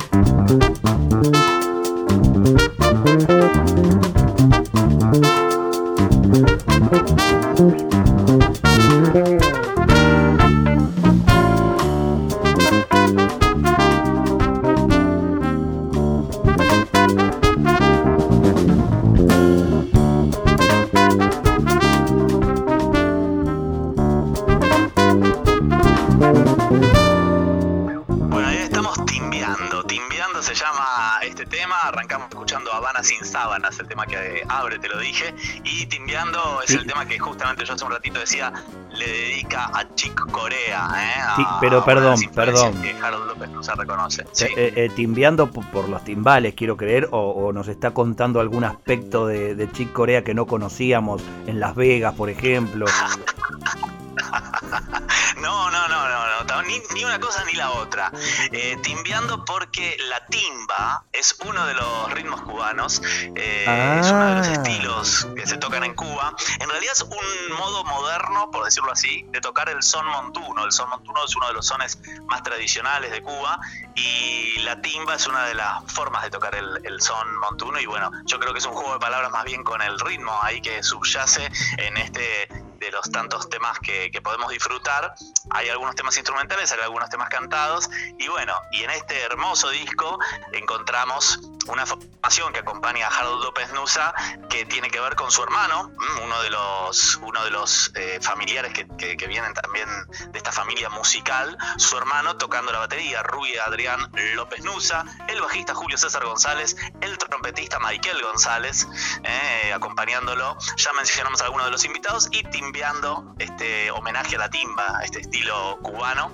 que 37.62 37.68
yo 37.68 37.74
hace 37.74 37.86
un 37.86 37.92
ratito 37.92 38.20
decía, 38.20 38.52
le 38.92 39.08
dedica 39.08 39.70
a 39.74 39.96
Chick 39.96 40.20
Corea, 40.32 40.90
¿eh? 40.96 41.44
pero 41.60 41.84
perdón, 41.86 42.20
perdón. 42.34 42.82
Que 42.82 42.94
Harold 42.94 43.28
López 43.28 43.50
no 43.50 43.62
se 43.64 43.76
reconoce. 43.76 44.26
Eh, 44.42 44.74
eh, 44.76 44.90
timbiando 44.96 45.52
por 45.52 45.88
los 45.88 46.04
timbales, 46.04 46.56
quiero 46.56 46.76
creer, 46.76 47.08
o, 47.12 47.52
nos 47.54 47.68
está 47.68 47.92
contando 47.92 48.40
algún 48.40 48.64
aspecto 48.64 49.28
de, 49.28 49.54
de 49.56 49.72
Chick 49.72 49.94
Corea 49.94 50.24
que 50.24 50.34
no 50.34 50.48
conocíamos 50.48 51.22
en 51.46 51.60
Las 51.60 51.76
Vegas, 51.76 52.16
por 52.16 52.30
ejemplo. 52.30 52.86
no, 55.42 55.72
no, 55.72 55.88
no, 55.88 56.10
no, 56.10 56.31
no, 56.44 56.62
ni, 56.64 57.04
una 57.04 57.20
cosa 57.20 57.44
ni 57.46 57.54
la 57.54 57.72
otra. 57.72 58.12
Eh, 58.52 58.78
timbiando 58.84 59.46
porque 59.46 59.98
la 60.10 60.26
timba 60.28 61.04
es 61.12 61.36
uno 61.46 61.66
de 61.66 61.74
los 61.74 62.12
ritmos 62.12 62.42
cubanos, 62.42 63.02
eh, 63.36 64.00
es 64.00 64.12
uno 64.12 64.28
de 64.28 64.36
los 64.36 64.48
ah. 64.48 64.54
estilos 64.54 65.28
que 65.36 65.46
se 65.46 65.58
tocan 65.58 65.84
en 65.84 65.94
Cuba. 65.96 66.36
En 66.60 66.70
realidad 66.70 66.94
es 66.94 67.02
un 67.02 67.58
modo 67.58 67.84
moderno, 67.84 68.50
por 68.52 68.66
decirlo 68.66 68.92
así, 68.92 69.26
de 69.30 69.42
tocar 69.42 69.70
el 69.70 69.84
son 69.84 70.06
montuno. 70.08 70.66
El 70.66 70.72
son 70.72 70.90
montuno 70.90 71.24
es 71.26 71.36
uno 71.36 71.48
de 71.48 71.54
los 71.54 71.68
sones 71.68 72.00
más 72.28 72.44
tradicionales 72.44 73.12
de 73.12 73.22
Cuba 73.22 73.60
y 73.96 74.60
la 74.60 74.82
timba 74.82 75.16
es 75.16 75.28
una 75.28 75.46
de 75.46 75.56
las 75.56 75.84
formas 75.92 76.24
de 76.24 76.30
tocar 76.30 76.56
el, 76.56 76.82
el 76.86 77.02
son 77.02 77.38
montuno 77.38 77.80
y 77.80 77.86
bueno, 77.86 78.12
yo 78.26 78.40
creo 78.40 78.54
que 78.54 78.60
es 78.60 78.66
un 78.66 78.74
juego 78.74 78.94
de 78.94 79.00
palabras 79.00 79.32
más 79.32 79.44
bien 79.44 79.64
con 79.64 79.82
el 79.82 80.00
ritmo 80.00 80.32
ahí 80.42 80.62
que 80.62 80.82
subyace 80.84 81.50
en 81.78 81.98
este 81.98 82.48
de 82.82 82.92
los 82.92 83.10
tantos 83.12 83.48
temas 83.48 83.80
que, 83.80 84.12
podemos 84.24 84.50
disfrutar. 84.50 85.14
Hay 85.52 85.70
algunos 85.70 85.96
temas 85.96 86.18
instrumentales, 86.18 86.31
hay 86.38 86.84
algunos 86.84 87.10
temas 87.10 87.30
cantados. 87.30 87.90
Y 88.18 88.28
bueno, 88.28 88.54
y 88.72 88.84
en 88.84 88.90
este 88.92 89.22
hermoso 89.22 89.70
disco 89.70 90.20
encontramos 90.52 91.40
una 91.68 91.86
formación 91.86 92.54
que 92.54 92.60
acompaña 92.60 93.08
a 93.08 93.10
Harold 93.10 93.44
López 93.44 93.72
Nusa 93.74 94.14
que 94.50 94.66
tiene 94.66 94.90
que 94.90 95.00
ver 95.00 95.16
con 95.16 95.32
su 95.32 95.44
hermano, 95.44 95.90
mm, 95.90 96.24
uno 96.24 96.42
de 96.42 96.50
los, 96.50 97.16
uno 97.22 97.44
de 97.44 97.52
los 97.52 97.92
eh, 97.96 98.20
familiares 98.22 98.74
que, 98.74 98.86
vienen 99.32 99.54
también 99.54 99.88
de 100.32 100.38
esta 100.38 100.52
familia 100.52 100.90
musical, 100.90 101.58
su 101.78 101.96
hermano 101.98 102.36
tocando 102.38 102.72
la 102.72 102.80
batería, 102.80 103.24
Rui 103.24 103.56
Adrián 103.58 104.12
López 104.36 104.64
Nusa, 104.64 105.06
el 105.30 105.40
bajista 105.40 105.74
Julio 105.74 105.98
César 105.98 106.26
González, 106.26 106.76
el 107.00 107.18
trompetista 107.18 107.80
Michael 107.80 108.22
González, 108.22 108.88
eh, 109.24 109.72
acompañándolo. 109.74 110.58
Ya 110.76 110.92
mencionamos 110.94 111.42
a 111.42 111.46
algunos 111.46 111.68
de 111.68 111.72
los 111.72 111.86
invitados 111.86 112.28
y 112.32 112.44
timbiando 112.44 113.36
este 113.40 113.90
homenaje 113.92 114.36
a 114.36 114.40
la 114.40 114.50
timba, 114.50 115.00
este 115.04 115.22
estilo 115.22 115.80
cubano, 115.82 116.34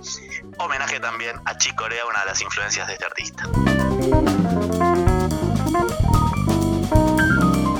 homenaje 0.57 0.99
también 0.99 1.39
a 1.45 1.57
Chicorea, 1.57 2.05
una 2.05 2.21
de 2.21 2.25
las 2.25 2.41
influencias 2.41 2.87
de 2.87 2.93
este 2.93 3.05
artista. 3.05 4.56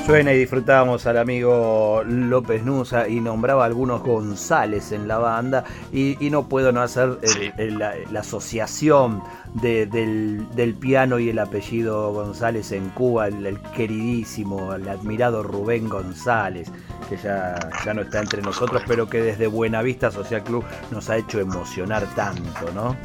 Suena 0.08 0.32
y 0.32 0.38
disfrutábamos 0.38 1.06
al 1.06 1.18
amigo 1.18 2.02
López 2.02 2.64
Nusa 2.64 3.08
y 3.08 3.20
nombraba 3.20 3.64
a 3.64 3.66
algunos 3.66 4.02
González 4.02 4.90
en 4.92 5.06
la 5.06 5.18
banda 5.18 5.64
y, 5.92 6.16
no 6.30 6.48
puedo 6.48 6.72
no 6.72 6.80
hacer 6.80 7.18
la, 7.58 7.92
asociación 8.18 9.22
del, 9.52 10.76
piano 10.80 11.18
y 11.18 11.28
el 11.28 11.38
apellido 11.38 12.10
González 12.14 12.72
en 12.72 12.88
Cuba, 12.88 13.28
el, 13.28 13.60
queridísimo, 13.76 14.72
el 14.72 14.88
admirado 14.88 15.42
Rubén 15.42 15.90
González, 15.90 16.72
que 17.10 17.18
ya, 17.18 17.58
ya 17.84 17.92
no 17.92 18.00
está 18.00 18.20
entre 18.20 18.40
nosotros, 18.40 18.82
pero 18.88 19.10
que 19.10 19.20
desde 19.20 19.46
Buenavista 19.46 20.10
Social 20.10 20.42
Club 20.42 20.64
nos 20.90 21.10
ha 21.10 21.18
hecho 21.18 21.38
emocionar 21.38 22.06
tanto, 22.14 22.72
¿no? 22.74 22.96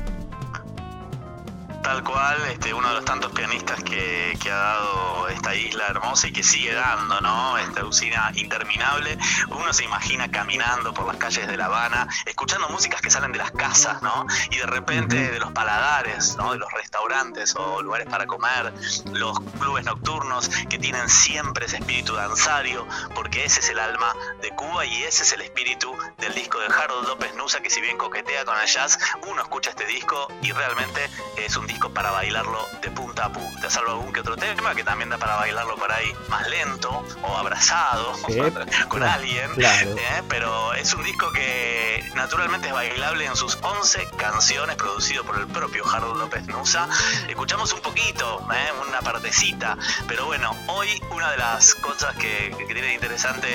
Tal 1.93 2.03
cual, 2.03 2.41
este, 2.49 2.73
uno 2.73 2.87
de 2.87 2.95
los 2.95 3.05
tantos 3.05 3.31
pianistas 3.33 3.83
que, 3.83 4.35
que, 4.41 4.51
ha 4.51 4.55
dado 4.55 5.27
esta 5.27 5.53
isla 5.53 5.85
hermosa 5.89 6.27
y 6.27 6.31
que 6.31 6.41
sigue 6.41 6.73
dando, 6.73 7.21
¿no? 7.21 7.55
Esta 7.59 7.85
usina 7.85 8.31
interminable. 8.33 9.15
Uno 9.49 9.71
se 9.71 9.83
imagina 9.83 10.31
caminando 10.31 10.91
por 10.91 11.05
las 11.05 11.17
calles 11.17 11.47
de 11.47 11.55
La 11.55 11.65
Habana, 11.65 12.07
escuchando 12.25 12.67
músicas 12.69 12.99
que 12.99 13.11
salen 13.11 13.31
de 13.31 13.37
las 13.37 13.51
casas, 13.51 14.01
¿no? 14.01 14.25
Y 14.49 14.57
de 14.57 14.65
repente 14.65 15.33
de 15.33 15.39
los 15.39 15.51
paladares, 15.51 16.35
¿no? 16.35 16.53
De 16.53 16.57
los 16.57 16.71
restaurantes 16.73 17.55
o 17.55 17.83
lugares 17.83 18.07
para 18.07 18.25
comer, 18.25 18.73
los 19.11 19.39
clubes 19.59 19.85
nocturnos 19.85 20.49
que 20.67 20.79
tienen 20.79 21.07
siempre 21.07 21.67
ese 21.67 21.77
espíritu 21.77 22.15
danzario, 22.15 22.87
porque 23.13 23.45
ese 23.45 23.59
es 23.59 23.69
el 23.69 23.77
alma 23.77 24.15
de 24.41 24.49
Cuba 24.55 24.83
y 24.83 25.03
ese 25.03 25.21
es 25.21 25.33
el 25.33 25.41
espíritu 25.41 25.95
del 26.17 26.33
disco 26.33 26.59
de 26.59 26.73
Harold 26.73 27.07
López 27.07 27.35
Nusa, 27.35 27.61
que 27.61 27.69
si 27.69 27.81
bien 27.81 27.99
coquetea 27.99 28.45
con 28.45 28.59
el 28.59 28.65
jazz, 28.65 28.97
uno 29.27 29.43
escucha 29.43 29.69
este 29.69 29.85
disco 29.85 30.27
y 30.41 30.51
realmente 30.51 31.07
es 31.37 31.55
un 31.55 31.67
disco 31.67 31.82
para 31.91 32.11
bailarlo 32.11 32.59
de 32.81 32.91
punta 32.91 33.25
a 33.25 33.31
punta, 33.31 33.69
salvo 33.69 33.91
algún 33.91 34.13
que 34.13 34.21
otro 34.21 34.35
tema 34.37 34.75
que 34.75 34.83
también 34.83 35.09
da 35.09 35.17
para 35.17 35.35
bailarlo 35.35 35.75
por 35.75 35.91
ahí 35.91 36.13
más 36.29 36.47
lento 36.49 37.03
o 37.21 37.37
abrazado 37.37 38.13
con 38.89 39.03
alguien, 39.03 39.51
¿eh? 39.57 40.23
pero 40.29 40.73
es 40.73 40.93
un 40.93 41.03
disco 41.03 41.31
que 41.31 42.03
naturalmente 42.15 42.67
es 42.67 42.73
bailable 42.73 43.25
en 43.25 43.35
sus 43.35 43.57
11 43.61 44.07
canciones 44.17 44.75
producido 44.75 45.23
por 45.23 45.37
el 45.37 45.47
propio 45.47 45.83
Harold 45.87 46.17
López 46.17 46.45
Nusa. 46.47 46.87
Escuchamos 47.27 47.73
un 47.73 47.81
poquito, 47.81 48.45
¿eh? 48.53 48.87
una 48.87 49.01
partecita, 49.01 49.77
pero 50.07 50.25
bueno, 50.25 50.55
hoy 50.67 50.87
una 51.11 51.31
de 51.31 51.37
las 51.37 51.75
cosas 51.75 52.15
que, 52.15 52.55
tiene 52.67 52.81
de 52.81 52.93
interesante 52.93 53.47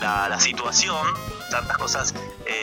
la, 0.00 0.28
la 0.28 0.40
situación 0.40 1.06
tantas 1.50 1.78
cosas 1.78 2.14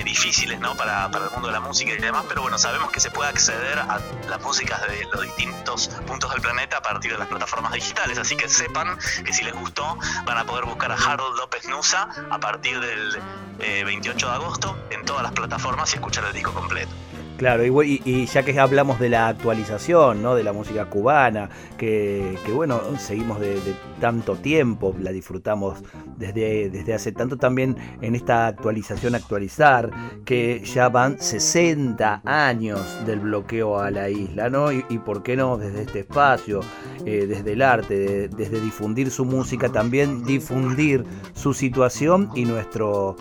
difíciles 0.04 0.60
¿no? 0.60 0.76
Para, 0.76 1.10
para, 1.12 1.26
el 1.26 1.32
mundo 1.32 1.48
de 1.48 1.54
la 1.54 1.60
música 1.60 1.92
y 1.92 1.98
demás, 1.98 2.26
pero 2.28 2.42
bueno, 2.42 2.58
sabemos 2.58 2.92
que 2.92 3.00
se 3.00 3.12
puede 3.12 3.30
acceder 3.30 3.80
a 3.80 4.00
las 4.30 4.42
músicas 4.42 4.82
de 4.88 5.08
los 5.12 5.22
distintos 5.22 5.90
puntos 6.08 6.32
del 6.32 6.42
planeta 6.42 6.78
a 6.78 6.82
partir 6.82 7.12
de 7.12 7.18
las 7.18 7.28
plataformas 7.28 7.72
digitales, 7.74 8.18
así 8.18 8.36
que 8.36 8.50
sepan 8.50 8.98
que 9.24 9.34
si 9.34 9.44
les 9.44 9.54
gustó 9.54 9.98
van 10.26 10.38
a 10.38 10.46
poder 10.46 10.66
buscar 10.66 10.92
a 10.92 10.96
Harold 10.96 11.38
López 11.38 11.68
Nusa 11.68 12.10
a 12.30 12.40
partir 12.40 12.80
del 12.80 13.22
28 13.58 14.26
eh, 14.26 14.30
de 14.30 14.36
agosto 14.36 14.78
en 14.90 15.06
todas 15.06 15.24
las 15.24 15.32
plataformas 15.32 15.92
y 15.94 15.96
escuchar 15.96 16.26
el 16.26 16.34
disco 16.34 16.54
completo. 16.54 16.92
Claro, 17.38 17.64
y, 17.84 18.26
ya 18.28 18.44
que 18.44 18.58
hablamos 18.60 19.00
de 19.00 19.10
la 19.10 19.28
actualización, 19.28 20.22
¿no? 20.22 20.36
De 20.36 20.44
la 20.44 20.54
música 20.54 20.86
cubana, 20.86 21.50
que, 21.78 22.38
bueno, 22.54 22.80
seguimos 23.00 23.40
de, 23.40 23.58
tanto 24.00 24.36
tiempo, 24.36 24.96
la 25.00 25.12
disfrutamos 25.12 25.84
desde, 26.18 26.70
desde 26.70 26.94
hace 26.94 27.12
tanto 27.12 27.38
también 27.38 27.76
en 28.02 28.16
esta 28.16 28.48
actualización 28.48 29.16
actualizar, 29.16 29.90
que 30.26 30.64
ya 30.64 30.90
van 30.90 31.20
60 31.20 32.22
años 32.24 32.80
del 33.06 33.20
bloqueo 33.20 33.80
a 33.80 33.90
la 33.90 34.10
isla, 34.10 34.50
¿no? 34.50 34.72
Y, 34.72 34.84
por 35.04 35.24
qué 35.24 35.36
no 35.36 35.58
desde 35.58 35.82
este 35.82 36.00
espacio, 36.02 36.62
eh, 37.06 37.26
desde 37.28 37.54
el 37.54 37.62
arte, 37.62 38.30
desde 38.30 38.62
difundir 38.62 39.10
su 39.10 39.26
música, 39.26 39.70
también 39.70 40.24
difundir 40.24 41.04
su 41.34 41.54
situación 41.54 42.30
y 42.36 42.46
nuestro, 42.46 43.16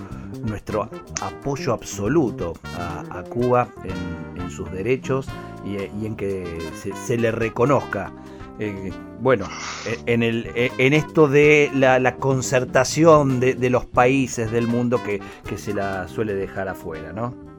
nuestro 0.44 0.88
apoyo 1.20 1.72
absoluto 1.72 2.52
a, 2.78 3.22
Cuba 3.28 3.68
en, 3.84 4.01
sus 4.50 4.70
derechos 4.70 5.26
y, 5.64 6.06
en 6.06 6.16
que 6.16 6.58
se, 7.06 7.16
le 7.16 7.30
reconozca. 7.30 8.12
Eh, 8.58 8.92
bueno, 9.20 9.46
en, 10.06 10.22
el, 10.22 10.50
en 10.54 10.92
esto 10.92 11.28
de 11.28 11.70
la, 11.74 12.16
concertación 12.16 13.40
de, 13.40 13.70
los 13.70 13.86
países 13.86 14.50
del 14.50 14.66
mundo 14.66 15.02
que, 15.02 15.20
que 15.48 15.58
se 15.58 15.72
la 15.72 16.06
suele 16.08 16.34
dejar 16.34 16.68
afuera, 16.68 17.12
¿no? 17.12 17.51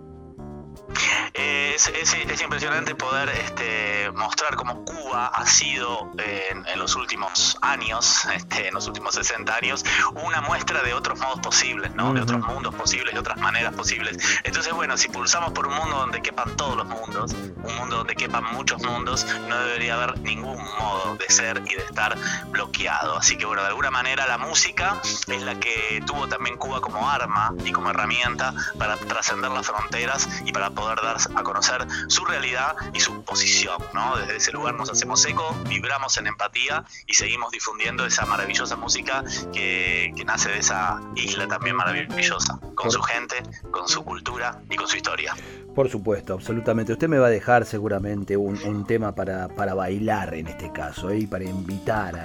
Es, 1.87 2.41
impresionante 2.41 2.95
poder 2.95 3.29
este, 3.29 4.11
mostrar 4.13 4.55
cómo 4.55 4.85
Cuba 4.85 5.27
ha 5.27 5.45
sido 5.45 6.11
en, 6.17 6.63
los 6.79 6.95
últimos 6.95 7.57
años, 7.61 8.25
este, 8.33 8.67
en 8.67 8.73
los 8.73 8.87
últimos 8.87 9.15
60 9.15 9.55
años, 9.55 9.85
una 10.15 10.41
muestra 10.41 10.81
de 10.81 10.93
otros 10.93 11.19
modos 11.19 11.39
posibles, 11.39 11.93
¿no? 11.95 12.13
De 12.13 12.21
otros 12.21 12.45
mundos 12.45 12.75
posibles, 12.75 13.13
de 13.13 13.19
otras 13.19 13.37
maneras 13.37 13.73
posibles. 13.73 14.17
Entonces, 14.43 14.73
bueno, 14.73 14.97
si 14.97 15.07
pulsamos 15.09 15.51
por 15.51 15.67
un 15.67 15.75
mundo 15.75 15.97
donde 15.97 16.21
quepan 16.21 16.55
todos 16.55 16.75
los 16.75 16.85
mundos, 16.85 17.33
un 17.33 17.75
mundo 17.75 17.97
donde 17.97 18.15
quepan 18.15 18.43
muchos 18.53 18.81
mundos, 18.83 19.25
no 19.47 19.57
debería 19.59 19.95
haber 19.95 20.19
ningún 20.19 20.61
modo 20.79 21.15
de 21.15 21.29
ser 21.29 21.61
y 21.65 21.75
de 21.75 21.83
estar 21.83 22.17
bloqueado. 22.47 23.17
Así 23.17 23.37
que, 23.37 23.45
bueno, 23.45 23.61
de 23.61 23.69
alguna 23.69 23.91
manera 23.91 24.27
la 24.27 24.37
música 24.37 25.01
es 25.03 25.41
la 25.41 25.55
que 25.59 26.03
tuvo 26.05 26.27
también 26.27 26.57
Cuba 26.57 26.81
como 26.81 27.09
arma 27.09 27.53
y 27.63 27.71
como 27.71 27.89
herramienta 27.89 28.53
para 28.77 28.97
trascender 28.97 29.51
las 29.51 29.67
fronteras 29.67 30.27
y 30.45 30.51
para 30.51 30.69
poder 30.69 31.01
dar 31.01 31.17
a 31.35 31.43
conocer 31.43 31.72
su 32.07 32.25
realidad 32.25 32.75
y 32.93 32.99
su 32.99 33.23
posición. 33.23 33.77
¿no? 33.93 34.17
Desde 34.17 34.37
ese 34.37 34.51
lugar 34.51 34.75
nos 34.75 34.89
hacemos 34.89 35.25
eco, 35.25 35.55
vibramos 35.67 36.17
en 36.17 36.27
empatía 36.27 36.83
y 37.07 37.13
seguimos 37.13 37.51
difundiendo 37.51 38.05
esa 38.05 38.25
maravillosa 38.25 38.75
música 38.75 39.23
que, 39.51 40.13
que 40.15 40.25
nace 40.25 40.49
de 40.49 40.59
esa 40.59 40.99
isla 41.15 41.47
también 41.47 41.75
maravillosa, 41.75 42.59
con 42.75 42.91
su 42.91 43.01
gente, 43.01 43.43
con 43.71 43.87
su 43.87 44.03
cultura 44.03 44.61
y 44.69 44.75
con 44.75 44.87
su 44.87 44.97
historia. 44.97 45.35
Por 45.73 45.89
supuesto, 45.89 46.35
absolutamente. 46.35 46.93
Usted 46.93 47.09
me 47.09 47.17
va 47.17 47.27
a 47.27 47.31
dejar 47.31 47.65
seguramente 47.65 48.37
un, 48.37 48.85
tema 48.85 49.15
para, 49.15 49.47
para, 49.47 49.73
bailar 49.73 50.35
en 50.35 50.47
este 50.47 50.71
caso 50.71 51.09
¿eh? 51.09 51.19
y 51.19 51.27
para 51.27 51.45
invitar 51.45 52.15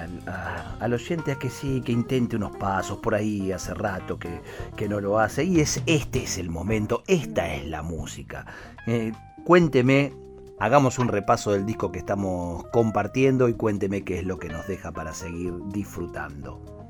al, 0.79 0.93
oyente 0.93 1.31
a 1.31 1.35
que 1.35 1.49
sí, 1.49 1.81
que 1.81 1.91
intente 1.91 2.35
unos 2.35 2.55
pasos 2.57 2.99
por 2.99 3.15
ahí 3.15 3.51
hace 3.51 3.73
rato 3.73 4.19
que, 4.19 4.41
que 4.75 4.87
no 4.87 5.01
lo 5.01 5.17
hace. 5.17 5.43
Y 5.45 5.61
es 5.61 5.81
este 5.87 6.23
es 6.23 6.37
el 6.37 6.49
momento, 6.49 7.03
esta 7.07 7.51
es 7.55 7.65
la 7.67 7.81
música. 7.81 8.45
Eh, 8.85 9.13
cuénteme, 9.43 10.13
hagamos 10.59 10.99
un 10.99 11.07
repaso 11.07 11.51
del 11.51 11.65
disco 11.65 11.91
que 11.91 11.99
estamos 11.99 12.65
compartiendo 12.67 13.49
y 13.49 13.55
cuénteme 13.55 14.03
qué 14.03 14.19
es 14.19 14.25
lo 14.25 14.37
que 14.37 14.49
nos 14.49 14.67
deja 14.67 14.91
para 14.91 15.15
seguir 15.15 15.53
disfrutando. 15.71 16.88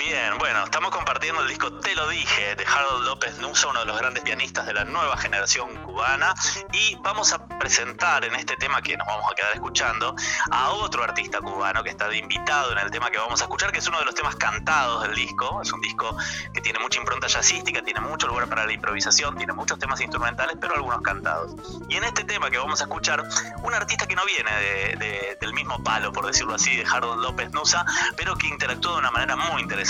Bien, 0.00 0.38
bueno, 0.38 0.64
estamos 0.64 0.92
compartiendo 0.92 1.42
el 1.42 1.48
disco 1.48 1.70
Te 1.74 1.94
lo 1.94 2.08
dije 2.08 2.56
de 2.56 2.64
Harold 2.64 3.04
López 3.04 3.36
Nusa, 3.36 3.68
uno 3.68 3.80
de 3.80 3.86
los 3.86 3.98
grandes 3.98 4.22
pianistas 4.22 4.64
de 4.64 4.72
la 4.72 4.84
nueva 4.84 5.14
generación 5.18 5.76
cubana, 5.82 6.34
y 6.72 6.96
vamos 7.02 7.34
a 7.34 7.46
presentar 7.58 8.24
en 8.24 8.34
este 8.34 8.56
tema 8.56 8.80
que 8.80 8.96
nos 8.96 9.06
vamos 9.06 9.30
a 9.30 9.34
quedar 9.34 9.52
escuchando 9.52 10.16
a 10.50 10.70
otro 10.70 11.04
artista 11.04 11.40
cubano 11.40 11.84
que 11.84 11.90
está 11.90 12.08
de 12.08 12.16
invitado 12.16 12.72
en 12.72 12.78
el 12.78 12.90
tema 12.90 13.10
que 13.10 13.18
vamos 13.18 13.42
a 13.42 13.44
escuchar, 13.44 13.72
que 13.72 13.80
es 13.80 13.88
uno 13.88 13.98
de 13.98 14.06
los 14.06 14.14
temas 14.14 14.36
cantados 14.36 15.02
del 15.02 15.14
disco. 15.14 15.60
Es 15.60 15.70
un 15.70 15.82
disco 15.82 16.16
que 16.54 16.62
tiene 16.62 16.78
mucha 16.78 16.98
impronta 16.98 17.26
jazzística, 17.26 17.82
tiene 17.82 18.00
mucho 18.00 18.26
lugar 18.26 18.48
para 18.48 18.64
la 18.64 18.72
improvisación, 18.72 19.36
tiene 19.36 19.52
muchos 19.52 19.78
temas 19.78 20.00
instrumentales, 20.00 20.56
pero 20.58 20.76
algunos 20.76 21.02
cantados. 21.02 21.54
Y 21.90 21.96
en 21.96 22.04
este 22.04 22.24
tema 22.24 22.48
que 22.48 22.56
vamos 22.56 22.80
a 22.80 22.84
escuchar, 22.84 23.22
un 23.62 23.74
artista 23.74 24.06
que 24.06 24.16
no 24.16 24.22
viene 24.24 24.96
del 25.38 25.52
mismo 25.52 25.82
palo, 25.84 26.10
por 26.10 26.26
decirlo 26.26 26.54
así, 26.54 26.74
de 26.74 26.86
Harold 26.90 27.20
López 27.20 27.50
Nusa, 27.50 27.84
pero 28.16 28.34
que 28.36 28.46
interactúa 28.46 28.92
de 28.92 28.98
una 29.00 29.10
manera 29.10 29.36
muy 29.36 29.60
interesante 29.60 29.89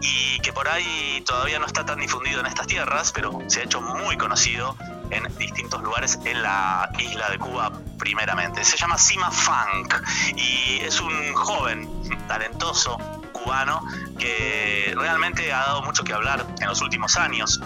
y 0.00 0.38
que 0.40 0.52
por 0.52 0.68
ahí 0.68 1.22
todavía 1.26 1.58
no 1.58 1.66
está 1.66 1.84
tan 1.84 2.00
difundido 2.00 2.40
en 2.40 2.46
estas 2.46 2.66
tierras, 2.66 3.12
pero 3.12 3.38
se 3.46 3.60
ha 3.60 3.64
hecho 3.64 3.80
muy 3.80 4.16
conocido 4.16 4.76
en 5.10 5.24
distintos 5.38 5.82
lugares 5.82 6.18
en 6.24 6.42
la 6.42 6.90
isla 6.98 7.30
de 7.30 7.38
Cuba 7.38 7.72
primeramente. 7.98 8.64
Se 8.64 8.76
llama 8.76 8.98
Sima 8.98 9.30
Funk 9.30 9.94
y 10.36 10.80
es 10.80 11.00
un 11.00 11.34
joven 11.34 11.88
talentoso 12.26 12.98
cubano 13.32 13.82
que 14.18 14.94
realmente 14.96 15.52
ha 15.52 15.60
dado 15.60 15.82
mucho 15.82 16.04
que 16.04 16.12
hablar 16.12 16.46
en 16.60 16.68
los 16.68 16.80
últimos 16.80 17.16
años. 17.16 17.60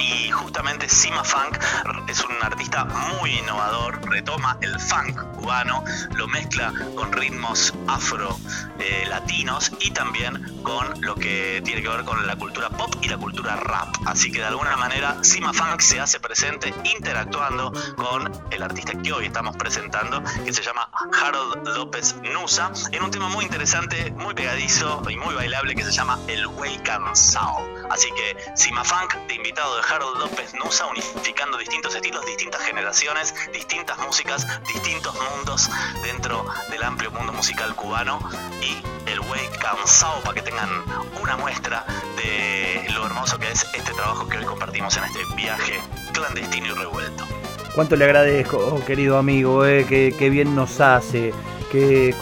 Y 0.00 0.30
justamente 0.30 0.88
Sima 0.88 1.22
Funk 1.22 1.58
es 2.08 2.20
un 2.24 2.42
artista 2.42 2.84
muy 2.84 3.38
innovador, 3.38 4.00
retoma 4.08 4.56
el 4.62 4.78
funk 4.80 5.20
cubano, 5.36 5.84
lo 6.14 6.26
mezcla 6.26 6.72
con 6.96 7.12
ritmos 7.12 7.74
afro 7.86 8.36
eh, 8.78 9.06
y 9.80 9.90
también 9.90 10.62
con 10.62 11.00
lo 11.02 11.14
que 11.14 11.60
tiene 11.64 11.82
que 11.82 11.88
ver 11.88 12.04
con 12.04 12.26
la 12.26 12.36
cultura 12.36 12.70
pop 12.70 12.94
y 13.02 13.08
la 13.08 13.18
cultura 13.18 13.56
rap. 13.56 13.88
Así 14.06 14.30
que 14.30 14.38
de 14.38 14.46
alguna 14.46 14.76
manera 14.76 15.22
Sima 15.22 15.52
Funk 15.52 15.80
se 15.80 16.00
hace 16.00 16.20
presente 16.20 16.74
interactuando 16.84 17.72
con 17.96 18.30
el 18.50 18.62
artista 18.62 18.92
que 19.02 19.12
hoy 19.12 19.26
estamos 19.26 19.56
presentando, 19.56 20.22
que 20.44 20.52
se 20.52 20.62
llama 20.62 20.88
Harold 21.22 21.68
López 21.76 22.16
Nusa, 22.22 22.72
en 22.92 23.02
un 23.02 23.10
tema 23.10 23.28
muy 23.28 23.44
interesante, 23.44 24.10
muy 24.12 24.34
pegadizo 24.34 25.02
y 25.08 25.16
muy 25.16 25.34
bailable 25.34 25.74
que 25.74 25.84
se 25.84 25.92
llama 25.92 26.18
El 26.26 26.46
Way 26.46 26.78
Cansao. 26.78 27.79
Así 27.90 28.08
que 28.12 28.36
Sima 28.54 28.84
Funk 28.84 29.14
de 29.26 29.34
invitado 29.34 29.76
de 29.76 29.82
Harold 29.82 30.18
López 30.20 30.54
Nusa, 30.54 30.86
unificando 30.86 31.58
distintos 31.58 31.94
estilos, 31.94 32.24
distintas 32.24 32.62
generaciones, 32.62 33.34
distintas 33.52 33.98
músicas, 33.98 34.46
distintos 34.66 35.14
mundos 35.14 35.68
dentro 36.04 36.46
del 36.70 36.82
amplio 36.84 37.10
mundo 37.10 37.32
musical 37.32 37.74
cubano 37.74 38.20
y 38.62 39.10
el 39.10 39.18
Way 39.20 39.48
Cansao 39.60 40.20
para 40.22 40.34
que 40.34 40.42
tengan 40.42 40.70
una 41.20 41.36
muestra 41.36 41.84
de 42.16 42.86
lo 42.92 43.06
hermoso 43.06 43.38
que 43.38 43.50
es 43.50 43.66
este 43.74 43.92
trabajo 43.92 44.28
que 44.28 44.38
hoy 44.38 44.44
compartimos 44.44 44.96
en 44.96 45.04
este 45.04 45.20
viaje 45.34 45.80
clandestino 46.12 46.66
y 46.68 46.70
revuelto. 46.70 47.26
Cuánto 47.74 47.96
le 47.96 48.04
agradezco, 48.04 48.56
oh, 48.58 48.84
querido 48.84 49.18
amigo, 49.18 49.66
eh, 49.66 49.84
que, 49.86 50.30
bien 50.30 50.54
nos 50.54 50.80
hace, 50.80 51.32
que 51.72 52.14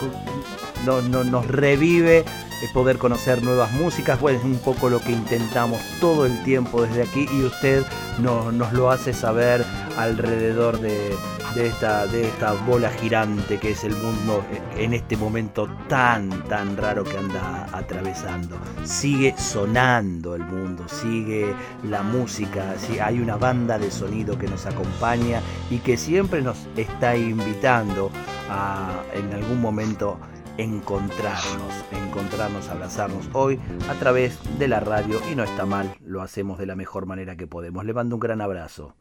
nos 0.85 1.47
revive 1.47 2.25
poder 2.67 2.97
conocer 2.97 3.41
nuevas 3.43 3.71
músicas, 3.71 4.19
pues 4.19 4.37
es 4.37 4.43
un 4.43 4.59
poco 4.59 4.89
lo 4.89 4.99
que 5.01 5.11
intentamos 5.11 5.81
todo 5.99 6.25
el 6.25 6.43
tiempo 6.43 6.81
desde 6.81 7.03
aquí 7.03 7.27
y 7.31 7.43
usted 7.43 7.83
nos 8.19 8.73
lo 8.73 8.91
hace 8.91 9.13
saber 9.13 9.65
alrededor 9.97 10.79
de, 10.79 11.15
esta, 11.55 12.05
de 12.07 12.27
esta 12.27 12.53
bola 12.53 12.89
girante 12.91 13.57
que 13.59 13.71
es 13.71 13.83
el 13.83 13.95
mundo 13.95 14.43
en 14.77 14.93
este 14.93 15.15
momento 15.15 15.69
tan, 15.87 16.29
tan 16.47 16.75
raro 16.75 17.03
que 17.03 17.17
anda 17.17 17.67
atravesando. 17.71 18.57
Sigue 18.83 19.35
sonando 19.37 20.35
el 20.35 20.43
mundo, 20.43 20.85
sigue 20.87 21.53
la 21.83 22.03
música, 22.03 22.75
hay 23.01 23.19
una 23.19 23.37
banda 23.37 23.77
de 23.77 23.89
sonido 23.89 24.37
que 24.37 24.47
nos 24.47 24.65
acompaña 24.65 25.41
y 25.69 25.77
que 25.77 25.97
siempre 25.97 26.41
nos 26.41 26.57
está 26.75 27.15
invitando 27.15 28.11
a 28.49 28.89
en 29.13 29.33
algún 29.33 29.61
momento 29.61 30.19
encontrarnos, 30.59 31.85
encontrarnos, 31.91 32.67
abrazarnos 32.67 33.29
hoy 33.31 33.57
a 33.89 33.93
través 33.93 34.37
de 34.59 34.67
la 34.67 34.81
radio 34.81 35.21
y 35.31 35.35
no 35.35 35.43
está 35.43 35.65
mal, 35.65 35.95
lo 36.03 36.21
hacemos 36.21 36.59
de 36.59 36.65
la 36.65 36.75
mejor 36.75 37.05
manera 37.05 37.37
que 37.37 37.47
podemos. 37.47 37.85
Le 37.85 37.93
mando 37.93 38.17
un 38.17 38.19
gran 38.19 38.41
abrazo 38.41 38.93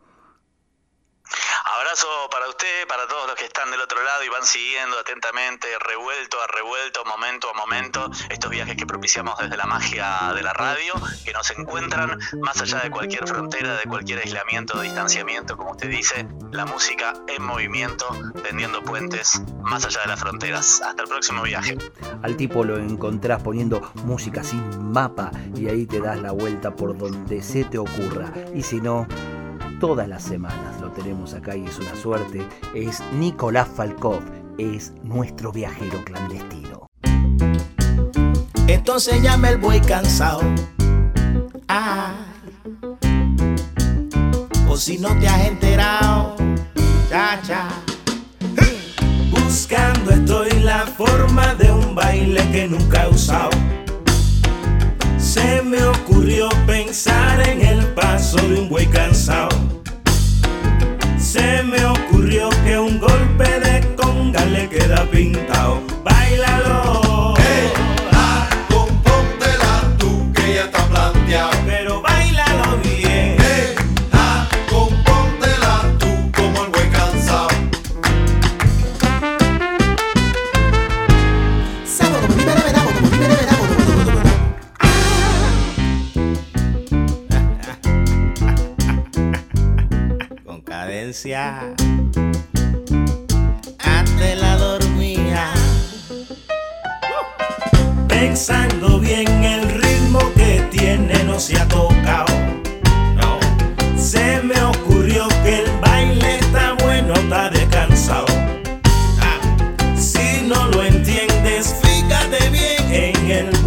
para 2.31 2.49
usted, 2.49 2.87
para 2.87 3.07
todos 3.09 3.27
los 3.27 3.35
que 3.35 3.47
están 3.47 3.71
del 3.71 3.81
otro 3.81 4.01
lado 4.03 4.23
y 4.23 4.29
van 4.29 4.45
siguiendo 4.45 4.99
atentamente, 4.99 5.67
revuelto 5.81 6.41
a 6.41 6.47
revuelto, 6.47 7.05
momento 7.05 7.51
a 7.51 7.55
momento, 7.55 8.11
estos 8.31 8.51
viajes 8.51 8.77
que 8.77 8.87
propiciamos 8.87 9.37
desde 9.39 9.57
la 9.57 9.67
magia 9.67 10.33
de 10.35 10.43
la 10.43 10.53
radio, 10.53 10.95
que 11.25 11.33
nos 11.33 11.51
encuentran 11.51 12.19
más 12.41 12.61
allá 12.61 12.81
de 12.81 12.91
cualquier 12.91 13.27
frontera, 13.27 13.77
de 13.77 13.85
cualquier 13.85 14.21
aislamiento 14.21 14.81
distanciamiento, 14.81 15.57
como 15.57 15.73
usted 15.73 15.89
dice, 15.89 16.29
la 16.53 16.67
música 16.67 17.15
en 17.27 17.43
movimiento, 17.43 18.07
tendiendo 18.45 18.83
puentes 18.83 19.41
más 19.63 19.85
allá 19.85 20.03
de 20.03 20.07
las 20.09 20.21
fronteras. 20.21 20.81
Hasta 20.81 21.03
el 21.03 21.09
próximo 21.09 21.43
viaje. 21.43 21.77
Al 22.23 22.37
tipo 22.37 22.65
lo 22.65 22.77
encontrás 22.79 23.43
poniendo 23.43 23.81
música 24.05 24.45
sin 24.45 24.93
mapa 24.93 25.31
y 25.57 25.69
ahí 25.69 25.87
te 25.87 26.01
das 26.01 26.19
la 26.19 26.31
vuelta 26.31 26.71
por 26.75 26.97
donde 26.97 27.43
se 27.43 27.65
te 27.65 27.79
ocurra. 27.79 28.33
Y 28.55 28.63
si 28.63 28.81
no, 28.81 29.07
todas 29.81 30.09
las 30.09 30.23
semanas 30.23 30.78
tenemos 30.99 31.35
acá 31.35 31.57
y 31.57 31.65
es 31.65 31.79
una 31.79 31.95
suerte, 31.95 32.47
es 32.75 33.03
Nicolás 33.13 33.69
Falkov, 33.69 34.21
es 34.59 34.93
nuestro 35.03 35.53
viajero 35.53 36.05
clandestino. 36.05 36.87
Entonces 38.67 39.23
llame 39.23 39.51
el 39.51 39.59
buey 39.59 39.81
cansado. 39.81 40.41
por 44.67 44.79
si 44.79 44.99
no 44.99 45.09
te 45.19 45.29
has 45.29 45.47
enterado. 45.47 46.37
Cha, 47.09 47.41
cha. 47.47 47.69
Buscando 49.31 50.11
estoy 50.11 50.51
la 50.61 50.87
forma 50.87 51.55
de 51.55 51.71
un 51.71 51.95
baile 51.95 52.41
que 52.51 52.69
nunca 52.69 53.05
he 53.05 53.09
usado. 53.09 53.51
Se 55.17 55.63
me 55.63 55.83
ocurrió 55.85 56.49
pensar 56.67 57.49
en 57.49 57.63
el 57.63 57.87
paso 57.95 58.37
de 58.37 58.61
un 58.61 58.69
buey 58.69 58.87
cansado. 58.87 59.68
Se 61.29 61.63
me 61.63 61.85
ocurrió 61.85 62.49
que 62.65 62.79
un 62.79 62.99
golpe 62.99 63.61
de 63.61 63.95
conga 63.97 64.47
le 64.47 64.67
queda 64.67 65.05
pintado. 65.11 65.83
Bailalo. 66.03 67.08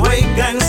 Ah, 0.03 0.60